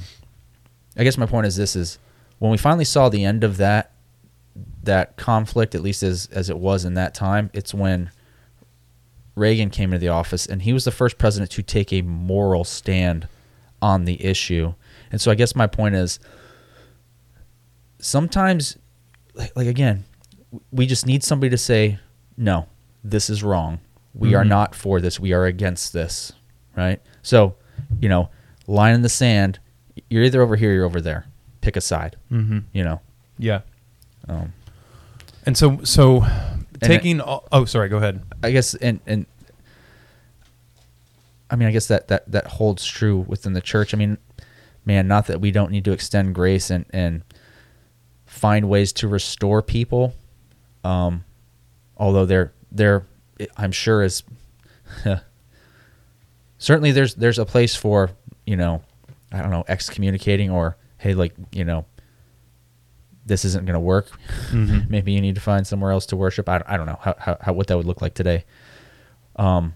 [0.98, 1.98] i guess my point is this is
[2.40, 3.92] when we finally saw the end of that
[4.88, 8.10] that conflict at least as as it was in that time it's when
[9.36, 12.64] Reagan came into the office, and he was the first president to take a moral
[12.64, 13.28] stand
[13.84, 14.74] on the issue.
[15.12, 16.18] And so, I guess my point is,
[18.00, 18.78] sometimes,
[19.36, 20.06] like, like again,
[20.72, 22.00] we just need somebody to say,
[22.36, 22.68] "No,
[23.04, 23.80] this is wrong.
[24.16, 24.48] We are Mhm.
[24.50, 25.20] not for this.
[25.20, 26.34] We are against this."
[26.76, 27.00] Right?
[27.22, 27.56] So,
[28.00, 28.30] you know,
[28.68, 29.60] line in the sand.
[30.10, 31.26] You're either over here, or you're over there.
[31.62, 32.16] Pick a side.
[32.32, 32.60] Mm-hmm.
[32.74, 33.02] You know.
[33.38, 33.62] Yeah.
[34.28, 34.54] Um,
[35.48, 38.22] And so so it- taking all, oh sorry go ahead.
[38.44, 39.26] I guess and and
[41.50, 43.94] I mean I guess that that that holds true within the church.
[43.94, 44.18] I mean,
[44.86, 47.24] man, not that we don't need to extend grace and and
[48.26, 50.14] find ways to restore people.
[50.84, 51.24] Um
[51.96, 53.08] although there there
[53.56, 54.24] I'm sure is
[56.58, 58.12] certainly there's there's a place for,
[58.46, 58.84] you know,
[59.32, 61.86] I don't know, excommunicating or hey like, you know,
[63.28, 64.08] this isn't going to work.
[64.50, 64.90] Mhm.
[64.90, 66.48] Maybe you need to find somewhere else to worship.
[66.50, 68.46] I, I don't know how, how, how what that would look like today.
[69.36, 69.74] Um,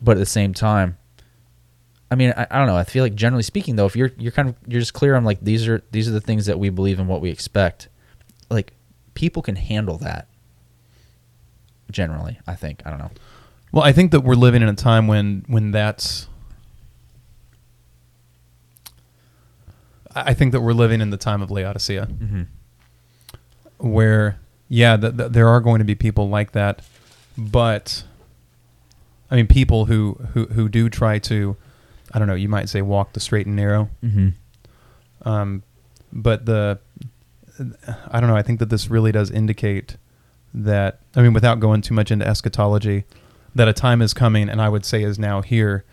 [0.00, 0.96] but at the same time,
[2.10, 2.76] I mean, I, I don't know.
[2.76, 5.24] I feel like generally speaking, though, if you're you're kind of you're just clear on
[5.24, 7.88] like these are these are the things that we believe and what we expect,
[8.50, 8.74] like
[9.14, 10.28] people can handle that.
[11.90, 13.10] Generally, I think I don't know.
[13.72, 16.28] Well, I think that we're living in a time when when that's.
[20.14, 22.42] I think that we're living in the time of Laodicea, Mm-hmm.
[23.78, 24.38] where
[24.68, 26.80] yeah, th- th- there are going to be people like that,
[27.36, 28.04] but
[29.30, 31.56] I mean, people who who who do try to,
[32.12, 35.28] I don't know, you might say walk the straight and narrow, Mm-hmm.
[35.28, 35.62] um,
[36.12, 36.78] but the
[38.10, 38.36] I don't know.
[38.36, 39.96] I think that this really does indicate
[40.54, 41.00] that.
[41.14, 43.04] I mean, without going too much into eschatology,
[43.54, 45.84] that a time is coming, and I would say is now here,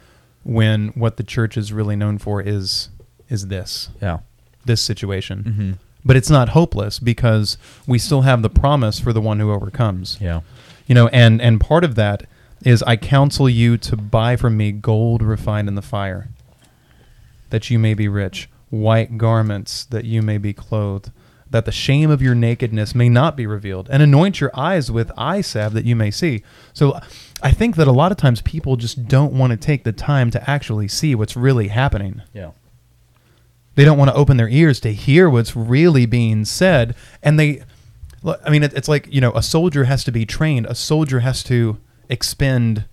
[0.43, 2.89] when what the church is really known for is
[3.29, 4.19] is this Yeah.
[4.65, 5.43] this situation.
[5.43, 5.71] Mm-hmm.
[6.05, 10.17] But it's not hopeless because we still have the promise for the one who overcomes.
[10.21, 10.41] Yeah.
[10.87, 12.23] You know, and and part of that
[12.65, 16.29] is I counsel you to buy from me gold refined in the fire,
[17.49, 21.11] that you may be rich, white garments that you may be clothed,
[21.49, 25.11] that the shame of your nakedness may not be revealed, and anoint your eyes with
[25.17, 26.43] eye salve that you may see.
[26.73, 26.99] So
[27.41, 30.29] I think that a lot of times people just don't want to take the time
[30.31, 32.21] to actually see what's really happening.
[32.33, 32.51] Yeah.
[33.79, 36.95] They don't want to open their ears to hear what's really being said.
[37.23, 37.63] And they,
[38.43, 41.43] I mean, it's like, you know, a soldier has to be trained, a soldier has
[41.45, 41.77] to
[42.09, 42.83] expend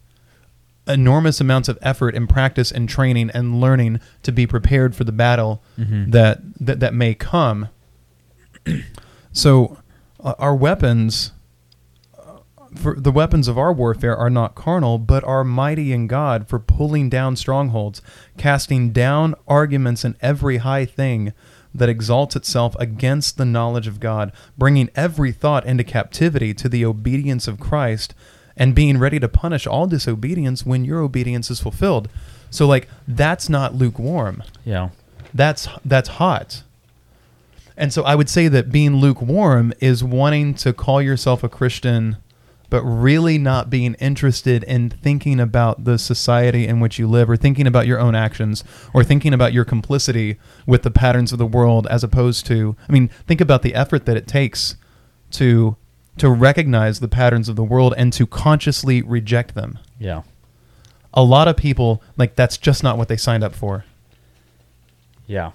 [0.87, 5.11] enormous amounts of effort and practice and training and learning to be prepared for the
[5.11, 6.13] battle Mhm.
[6.13, 7.69] that, that that may come.
[9.33, 9.79] so,
[10.23, 11.33] uh, our weapons,
[12.77, 16.59] for the weapons of our warfare are not carnal, but are mighty in God for
[16.59, 18.03] pulling down strongholds,
[18.37, 21.33] casting down arguments and every high thing
[21.75, 26.85] that exalts itself against the knowledge of God, bringing every thought into captivity to the
[26.85, 28.15] obedience of Christ,
[28.57, 32.09] and being ready to punish all disobedience when your obedience is fulfilled.
[32.51, 34.89] So, like, that's not lukewarm Yeah.
[35.35, 36.63] that's that's hot.
[37.77, 42.17] And so I would say that being lukewarm is wanting to call yourself a Christian
[42.71, 47.37] but really not being interested in thinking about the society in which you live or
[47.37, 51.47] thinking about your own actions or thinking about your complicity with the patterns of the
[51.47, 54.77] world as opposed to I mean think about the effort that it takes
[55.33, 55.77] to
[56.19, 59.79] to recognize the patterns of the world and to consciously reject them.
[59.99, 60.23] Yeah.
[61.13, 63.85] A lot of people like that's just not what they signed up for.
[65.27, 65.53] Yeah.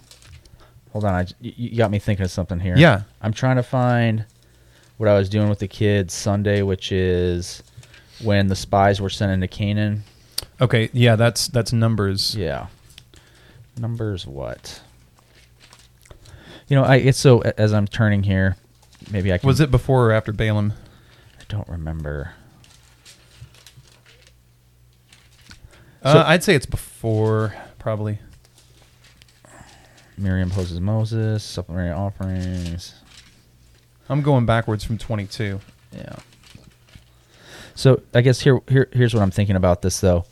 [0.92, 2.76] Hold on, I you got me thinking of something here.
[2.78, 3.04] Yeah.
[3.22, 4.26] I'm trying to find
[5.02, 7.64] what I was doing with the kids Sunday, which is
[8.22, 10.04] when the spies were sent into Canaan.
[10.62, 12.36] Okay, yeah, that's that's numbers.
[12.36, 12.68] Yeah.
[13.80, 14.80] Numbers what?
[16.68, 18.58] You know, I it's so as I'm turning here,
[19.10, 19.48] maybe I can.
[19.48, 20.74] Was it before or after Balaam?
[21.40, 22.34] I don't remember.
[26.04, 28.20] Uh, So- I'd say it's before, probably.
[30.16, 33.01] Miriam poses Moses, supplementary offerings.
[34.12, 35.60] I'm going backwards from 22.
[35.96, 36.16] Yeah.
[37.76, 40.26] So I guess here, here here's what I'm thinking about this though.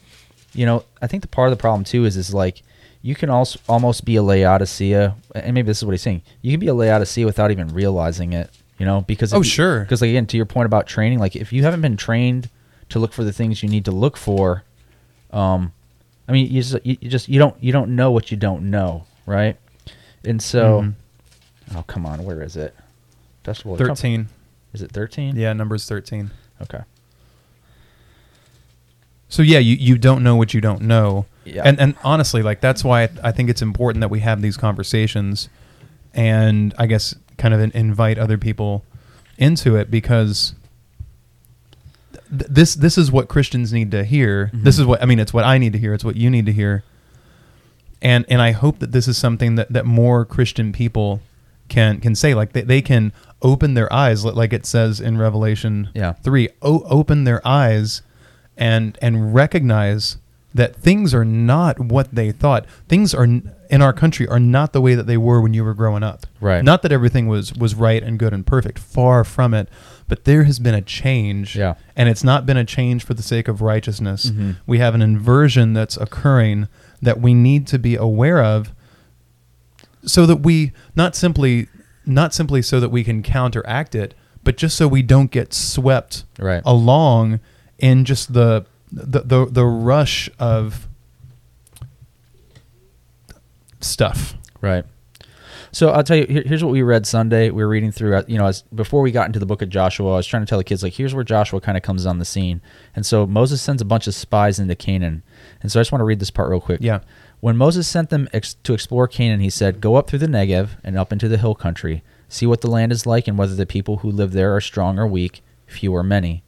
[0.53, 2.61] You know, I think the part of the problem too is is like
[3.01, 6.21] you can also almost be a Laodicea, and maybe this is what he's saying.
[6.41, 8.49] You can be a Laodicea without even realizing it.
[8.77, 9.81] You know, because Oh, sure.
[9.81, 12.49] Because like, again, to your point about training, like if you haven't been trained
[12.89, 14.63] to look for the things you need to look for,
[15.31, 15.71] um,
[16.27, 18.69] I mean, you just you, you just you don't you don't know what you don't
[18.69, 19.55] know, right?
[20.25, 20.93] And so, Mhm.
[21.77, 22.75] oh come on, where is it?
[23.49, 24.01] Festival of Trumpets.
[24.01, 24.27] 13.
[24.73, 25.35] Is it thirteen?
[25.35, 26.29] Yeah, numbers 13.
[26.61, 26.81] Okay.
[29.27, 31.25] So yeah, you, you don't know what you don't know.
[31.45, 31.63] Yeah.
[31.65, 34.57] And and honestly, like that's why I, I think it's important that we have these
[34.57, 35.49] conversations
[36.13, 38.83] and I guess kind of in, invite other people
[39.37, 40.53] into it because
[42.29, 44.49] th- this this is what Christians need to hear.
[44.53, 44.79] This Mhm.
[44.81, 46.53] is what I mean, it's what I need to hear, it's what you need to
[46.53, 46.83] hear.
[48.01, 51.21] And and I hope that this is something that, that more Christian people
[51.69, 55.89] can can say like they, they can open their eyes like it says in Revelation
[55.95, 56.13] Yeah.
[56.23, 58.01] 3 o- open their eyes
[58.57, 60.17] and and recognize
[60.53, 62.65] that things are not what they thought.
[62.87, 65.63] Things are n- in our country are not the way that they were when you
[65.63, 66.25] were growing up.
[66.41, 66.63] Right.
[66.63, 69.69] Not that everything was was right and good and perfect, far from it,
[70.07, 71.55] but there has been a change.
[71.55, 71.75] Yeah.
[71.95, 74.31] And it's not been a change for the sake of righteousness.
[74.31, 74.55] Mhm.
[74.65, 76.67] We have an inversion that's occurring
[77.01, 78.73] that we need to be aware of
[80.05, 81.67] so that we not simply
[82.05, 86.25] not simply so that we can counteract it, but just so we don't get swept
[86.39, 86.61] Right.
[86.65, 87.39] along
[87.77, 90.87] in just the the the, the rush of
[93.81, 94.35] stuff.
[94.61, 94.85] Right.
[95.71, 96.25] So I'll tell you.
[96.27, 97.51] Here, here's what we read Sunday.
[97.51, 98.15] We were reading through.
[98.15, 100.41] uh, You know, as before we got into the book of Joshua, I was trying
[100.43, 102.61] to tell the kids like, here's where Joshua kind of comes on the scene.
[102.95, 105.21] And so Moses sends a bunch of spies into Canaan.
[105.61, 106.79] And so I just want to read this part real quick.
[106.81, 107.01] Yeah.
[107.41, 110.71] When Moses sent them ex- to explore Canaan, he said, "Go up through the Negev
[110.83, 112.03] and up into the hill country.
[112.27, 114.99] See what the land is like, and whether the people who live there are strong
[114.99, 116.43] or weak, few or many.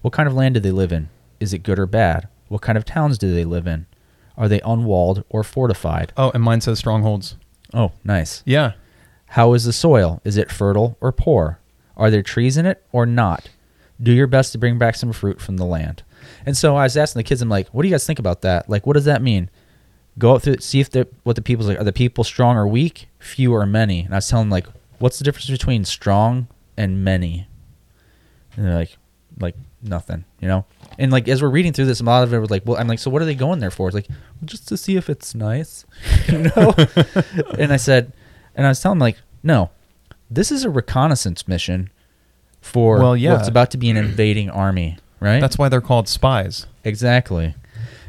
[0.00, 1.10] What kind of land do they live in?
[1.38, 2.28] Is it good or bad?
[2.48, 3.86] What kind of towns do they live in?
[4.36, 6.12] Are they unwalled or fortified?
[6.16, 7.36] Oh, and mine says strongholds.
[7.74, 8.42] Oh, nice.
[8.44, 8.72] Yeah.
[9.26, 10.20] How is the soil?
[10.24, 11.58] Is it fertile or poor?
[11.96, 13.48] Are there trees in it or not?
[14.02, 16.02] Do your best to bring back some fruit from the land.
[16.44, 18.42] And so I was asking the kids, I'm like, what do you guys think about
[18.42, 18.68] that?
[18.68, 19.48] Like, what does that mean?
[20.18, 21.80] Go out through, see if the what the people's like.
[21.80, 24.00] Are the people strong or weak, few or many?
[24.00, 24.66] And I was telling them like,
[24.98, 27.46] what's the difference between strong and many?
[28.56, 28.96] And they're like,
[29.40, 30.66] like nothing, you know.
[30.98, 32.88] And like as we're reading through this, a lot of it was like, well, I'm
[32.88, 33.88] like, so what are they going there for?
[33.88, 35.86] It's like, well, just to see if it's nice,
[36.28, 36.74] you know.
[37.58, 38.12] and I said,
[38.54, 39.70] and I was telling them like, no,
[40.30, 41.88] this is a reconnaissance mission
[42.60, 43.32] for Well, yeah.
[43.32, 45.40] what's about to be an invading army, right?
[45.40, 46.66] That's why they're called spies.
[46.84, 47.54] exactly.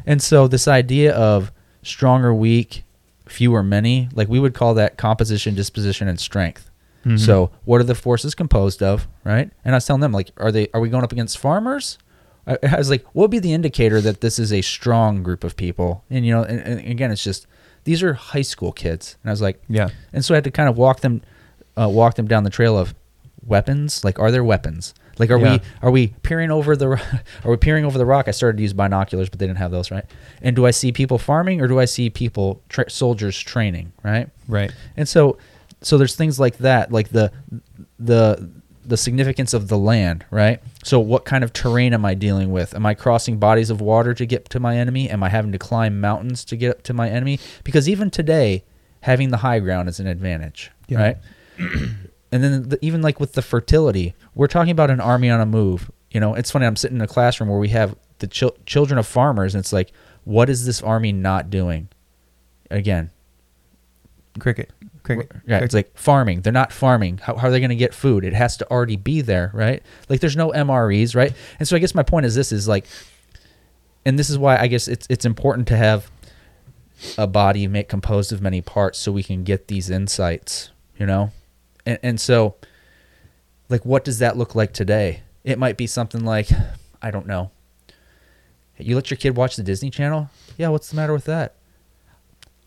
[0.06, 1.53] And so this idea of
[1.84, 2.84] strong or weak,
[3.28, 6.70] few or many, like we would call that composition, disposition, and strength.
[7.06, 7.20] Mhm.
[7.20, 9.50] So what are the forces composed of, right?
[9.66, 11.98] And I was telling them like, are they are we going up against farmers?
[12.48, 15.44] I, I was like, what would be the indicator that this is a strong group
[15.44, 16.04] of people?
[16.10, 17.46] And you know, and, and again, it's just
[17.86, 19.90] these are high school kids, and I was like, Yeah.
[20.14, 21.22] and so I had to kind of walk them,
[21.78, 22.94] uh, walk them down the trail of
[23.46, 24.04] weapons.
[24.04, 24.94] Like, are there weapons?
[25.20, 25.54] Like, are Yeah.
[25.54, 26.98] we are we peering over the ro-
[27.46, 28.28] are we peering over the rock?
[28.28, 30.06] I started to use binoculars, but they didn't have those, right?
[30.42, 34.30] And do I see people farming or do I see people tra- soldiers training, right?
[34.48, 34.72] Right.
[34.98, 35.38] And so,
[35.82, 37.32] so there's things like that, like the
[38.00, 38.50] the
[38.86, 40.60] the significance of the land, right?
[40.84, 42.76] So, what kind of terrain am I dealing with?
[42.76, 45.10] Am I crossing bodies of water to get to my enemy?
[45.10, 47.40] Am I having to climb mountains to get up to my enemy?
[47.64, 48.64] Because even today,
[49.02, 51.02] having the high ground is an advantage, Yeah.
[51.02, 51.18] right?
[52.34, 55.46] and then the, even like with the fertility, we're talking about an army on a
[55.46, 55.92] move.
[56.10, 56.66] You know, it's funny.
[56.66, 59.72] I'm sitting in a classroom where we have the chil- children of farmers, and it's
[59.72, 59.92] like,
[60.24, 61.90] what is this army not doing?
[62.72, 63.12] Again,
[64.40, 64.72] Cricket.
[65.04, 65.30] Cricket.
[65.32, 65.64] yeah, Cricket.
[65.64, 66.42] it's like farming.
[66.42, 67.20] They're not farming.
[67.20, 68.26] How, how are they going to get food?
[68.26, 69.84] It has to already be there, right?
[70.10, 71.34] Like there's no MREs, right?
[71.60, 72.88] And so I guess my point is this is like,
[74.06, 76.10] and this is why I guess it's it's important to have
[77.16, 81.32] a body make composed of many parts so we can get these insights, you know,
[81.86, 82.56] and and so,
[83.70, 85.22] like, what does that look like today?
[85.44, 86.50] It might be something like,
[87.02, 87.52] I don't know.
[88.78, 90.30] You let your kid watch the Disney Channel?
[90.58, 91.56] Yeah, what's the matter with that?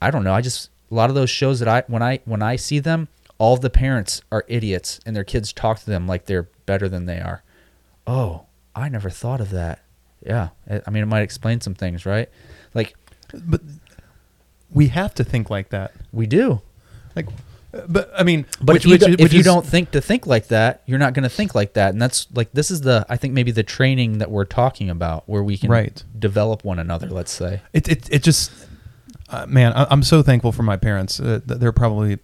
[0.00, 0.34] I don't know.
[0.34, 3.08] I just a lot of those shows that I when I when I see them,
[3.38, 7.06] all the parents are idiots and their kids talk to them like they're better than
[7.06, 7.42] they are.
[8.06, 9.80] Oh, I never thought of that.
[10.24, 12.28] Yeah, I mean it might explain some things, right?
[12.74, 12.94] Like
[13.32, 13.62] But
[14.70, 15.92] we have to think like that.
[16.12, 16.60] we do.
[17.14, 17.28] Like,
[17.88, 19.90] but I mean, But which- if you which- do, which if you is- don't think
[19.92, 22.70] to think like that, you're not going to think like that, and that's like this
[22.70, 26.02] is the I think maybe the training that we're talking about where we can Right.
[26.18, 27.08] develop one another.
[27.08, 27.60] Let's say.
[27.72, 28.50] it it it just
[29.28, 32.18] uh, man I, i'm so thankful for my parents uh, they're probably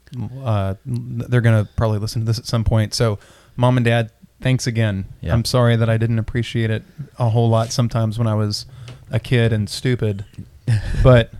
[0.44, 3.18] uh, they're gonna probably listen to this at some point so
[3.56, 5.32] mom and dad thanks again Yeah.
[5.32, 6.84] i'm sorry that i didn't appreciate it
[7.18, 8.66] a whole lot sometimes when i was
[9.10, 10.24] a kid and stupid
[11.02, 11.32] but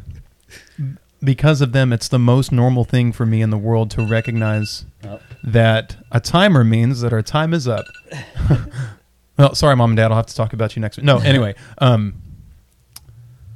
[1.25, 4.85] because of them it's the most normal thing for me in the world to recognize
[5.43, 7.85] that a timer means that our time is up
[9.39, 11.55] well sorry mom and dad i'll have to talk about you next week no anyway
[11.79, 12.14] um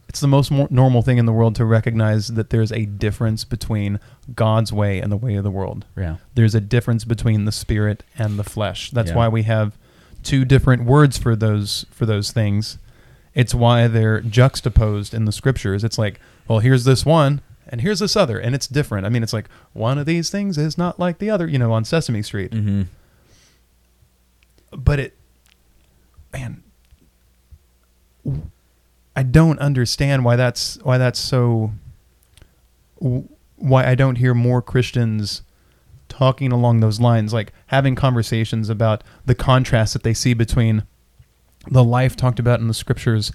[0.08, 4.00] it's the most normal thing in the world to recognize that there's a difference between
[4.34, 5.84] God's way and the way of the world.
[5.94, 6.16] Yeah.
[6.34, 8.90] There's a difference between the spirit and the flesh.
[8.92, 9.16] That's Yeah.
[9.16, 9.76] why we have
[10.22, 12.78] two different words for those for those things.
[13.34, 15.84] It's why they're juxtaposed in the scriptures.
[15.84, 19.06] It's like, well, here's this one and here's this other and it's different.
[19.06, 21.72] I mean, it's like one of these things is not like the other, you know,
[21.72, 22.52] on Sesame Street.
[22.52, 22.82] Mm-hmm.
[24.72, 25.16] But it
[26.32, 26.62] man
[29.14, 31.72] I don't understand why that's why that's so
[32.98, 35.42] why I don't hear more Christians
[36.08, 40.84] talking along those lines like having conversations about the contrast that they see between
[41.68, 43.32] the life talked about in the scriptures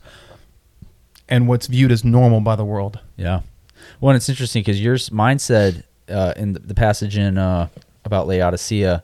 [1.28, 3.00] and what's viewed as normal by the world.
[3.18, 3.42] Yeah.
[4.00, 7.68] Well, and it's interesting because yours, mine said uh, in the, the passage in uh,
[8.04, 9.04] about Laodicea.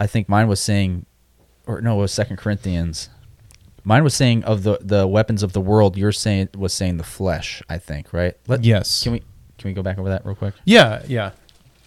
[0.00, 1.06] I think mine was saying,
[1.66, 3.08] or no, it was Second Corinthians.
[3.84, 5.96] Mine was saying of the the weapons of the world.
[5.96, 7.62] Yours saying was saying the flesh.
[7.68, 8.34] I think right.
[8.46, 9.02] Let, Yes.
[9.02, 9.18] Can we
[9.58, 10.54] can we go back over that real quick?
[10.64, 11.32] Yeah, yeah.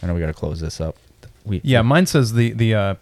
[0.01, 0.95] I know we got to close this up.
[1.43, 2.95] We Yeah, mine says the the uh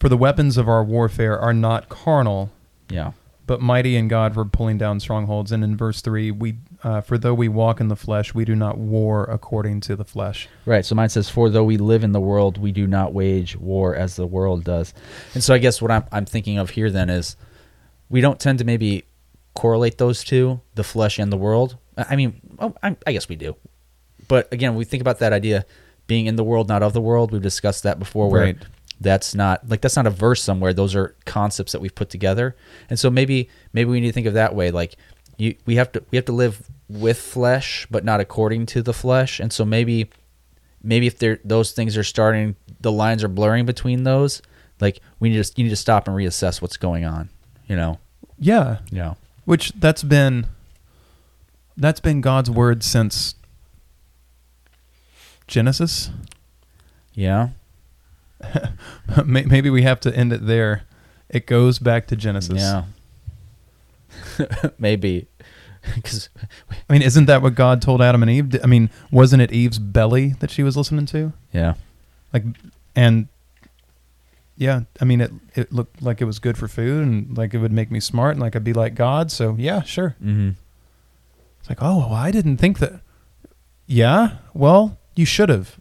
[0.00, 2.50] for the weapons of our warfare are not carnal,
[2.90, 3.12] yeah
[3.46, 5.52] but mighty in God for pulling down strongholds.
[5.52, 8.56] And in verse three, we uh, for though we walk in the flesh, we do
[8.56, 10.48] not war according to the flesh.
[10.64, 10.84] Right.
[10.84, 13.94] So mine says, "For though we live in the world, we do not wage war
[13.94, 14.92] as the world does."
[15.34, 17.36] And so I guess what I'm I'm thinking of here then is,
[18.08, 19.04] we don't tend to maybe
[19.54, 21.78] correlate those two, the flesh and the world.
[21.96, 23.56] I mean, oh, I, I guess we do,
[24.28, 25.64] but again, we think about that idea
[26.06, 27.32] being in the world, not of the world.
[27.32, 28.56] We've discussed that before, where Right.
[29.00, 30.72] That's not like that's not a verse somewhere.
[30.72, 32.56] Those are concepts that we've put together,
[32.88, 34.70] and so maybe maybe we need to think of that way.
[34.70, 34.96] Like
[35.36, 38.92] you, we have to we have to live with flesh, but not according to the
[38.94, 40.08] flesh, and so maybe
[40.82, 44.40] maybe if there those things are starting, the lines are blurring between those.
[44.80, 47.28] Like we need to you need to stop and reassess what's going on.
[47.66, 47.98] You know.
[48.38, 49.16] Yeah, You know.
[49.46, 50.46] which that's been
[51.76, 53.34] that's been God's word since
[55.46, 56.10] Genesis.
[57.14, 57.50] Yeah.
[59.26, 60.82] May- Maybe we have to end it there.
[61.28, 62.60] It goes back to Genesis.
[62.60, 62.84] Yeah.
[64.78, 65.26] maybe
[65.94, 66.28] because
[66.88, 68.60] I mean, isn't that what God told Adam and Eve?
[68.62, 71.32] I mean, wasn't it Eve's belly that she was listening to?
[71.52, 71.74] yeah.
[72.32, 72.44] Like,
[72.94, 73.28] and
[74.56, 77.58] yeah, I mean, it it looked like it was good for food and like it
[77.58, 79.30] would make me smart and like I'd be like God.
[79.30, 80.16] So yeah, sure.
[80.22, 80.50] Mm-hmm.
[81.60, 83.00] It's like, oh, well, I didn't think that.
[83.86, 85.78] Yeah, well, you should have.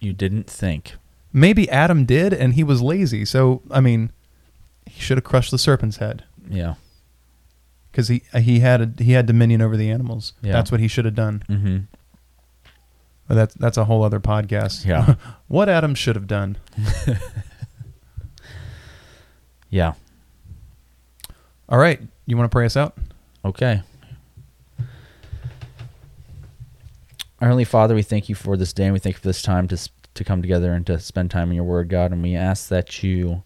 [0.00, 0.94] You didn't think.
[1.36, 3.24] Maybe Adam did, and he was lazy.
[3.26, 4.10] So I mean,
[4.86, 6.74] he should have crushed the serpent's head Yeah.
[7.90, 10.32] because he he had a, he had dominion over the animals.
[10.42, 10.52] Yeah.
[10.52, 11.42] That's what he should have done.
[11.48, 11.76] Mm-hmm.
[13.26, 14.84] But that's that's a whole other podcast.
[14.86, 15.16] Yeah.
[15.48, 16.56] what Adam should have done.
[19.70, 19.94] Yeah.
[21.68, 22.96] All right, you want to pray us out?
[23.44, 23.82] Okay.
[27.40, 29.42] Our Heavenly Father, we thank you for this day and we thank you for this
[29.42, 29.76] time to,
[30.14, 32.12] to come together and to spend time in your word, God.
[32.12, 33.42] And we ask that you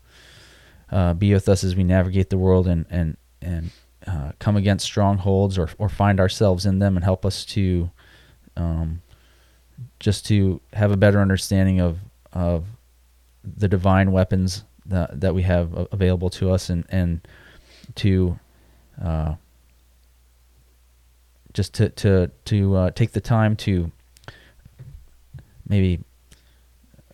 [0.91, 3.71] uh, be with us as we navigate the world and, and, and
[4.07, 7.91] uh, come against strongholds or, or find ourselves in them and help us to
[8.57, 9.01] um,
[10.01, 11.99] just to have a better understanding of,
[12.33, 12.67] of
[13.45, 17.27] the divine weapons that, that we have available to us and, and
[17.95, 18.39] to
[19.03, 19.35] uh,
[21.53, 23.91] just to to to uh, take the time to
[25.69, 26.01] maybe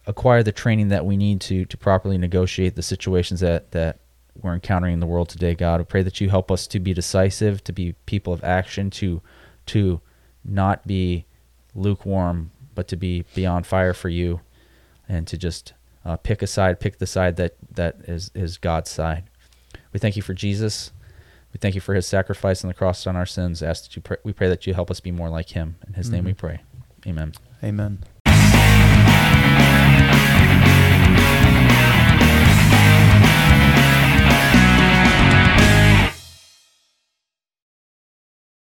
[0.07, 4.01] acquire the training that we need to to properly negotiate the situations that that
[4.43, 5.55] we're encountering in the world today.
[5.55, 8.91] God, I pray that you help us to be decisive, to be people of action,
[8.91, 9.23] to
[9.67, 10.01] to
[10.45, 11.25] not be
[11.75, 14.41] lukewarm, but to be beyond fire for you,
[15.09, 15.73] and to just
[16.05, 19.25] uh, pick a side, pick the side that that is is God's side.
[19.93, 20.91] We thank you for Jesus.
[21.53, 23.63] We thank you for his sacrifice on the cross on our sins.
[23.63, 25.77] Ask that you pray, we pray that you help us be more like him.
[25.87, 26.37] In his name we Mhm.
[26.37, 26.61] pray.
[27.07, 27.33] Amen.
[27.63, 27.99] Amen.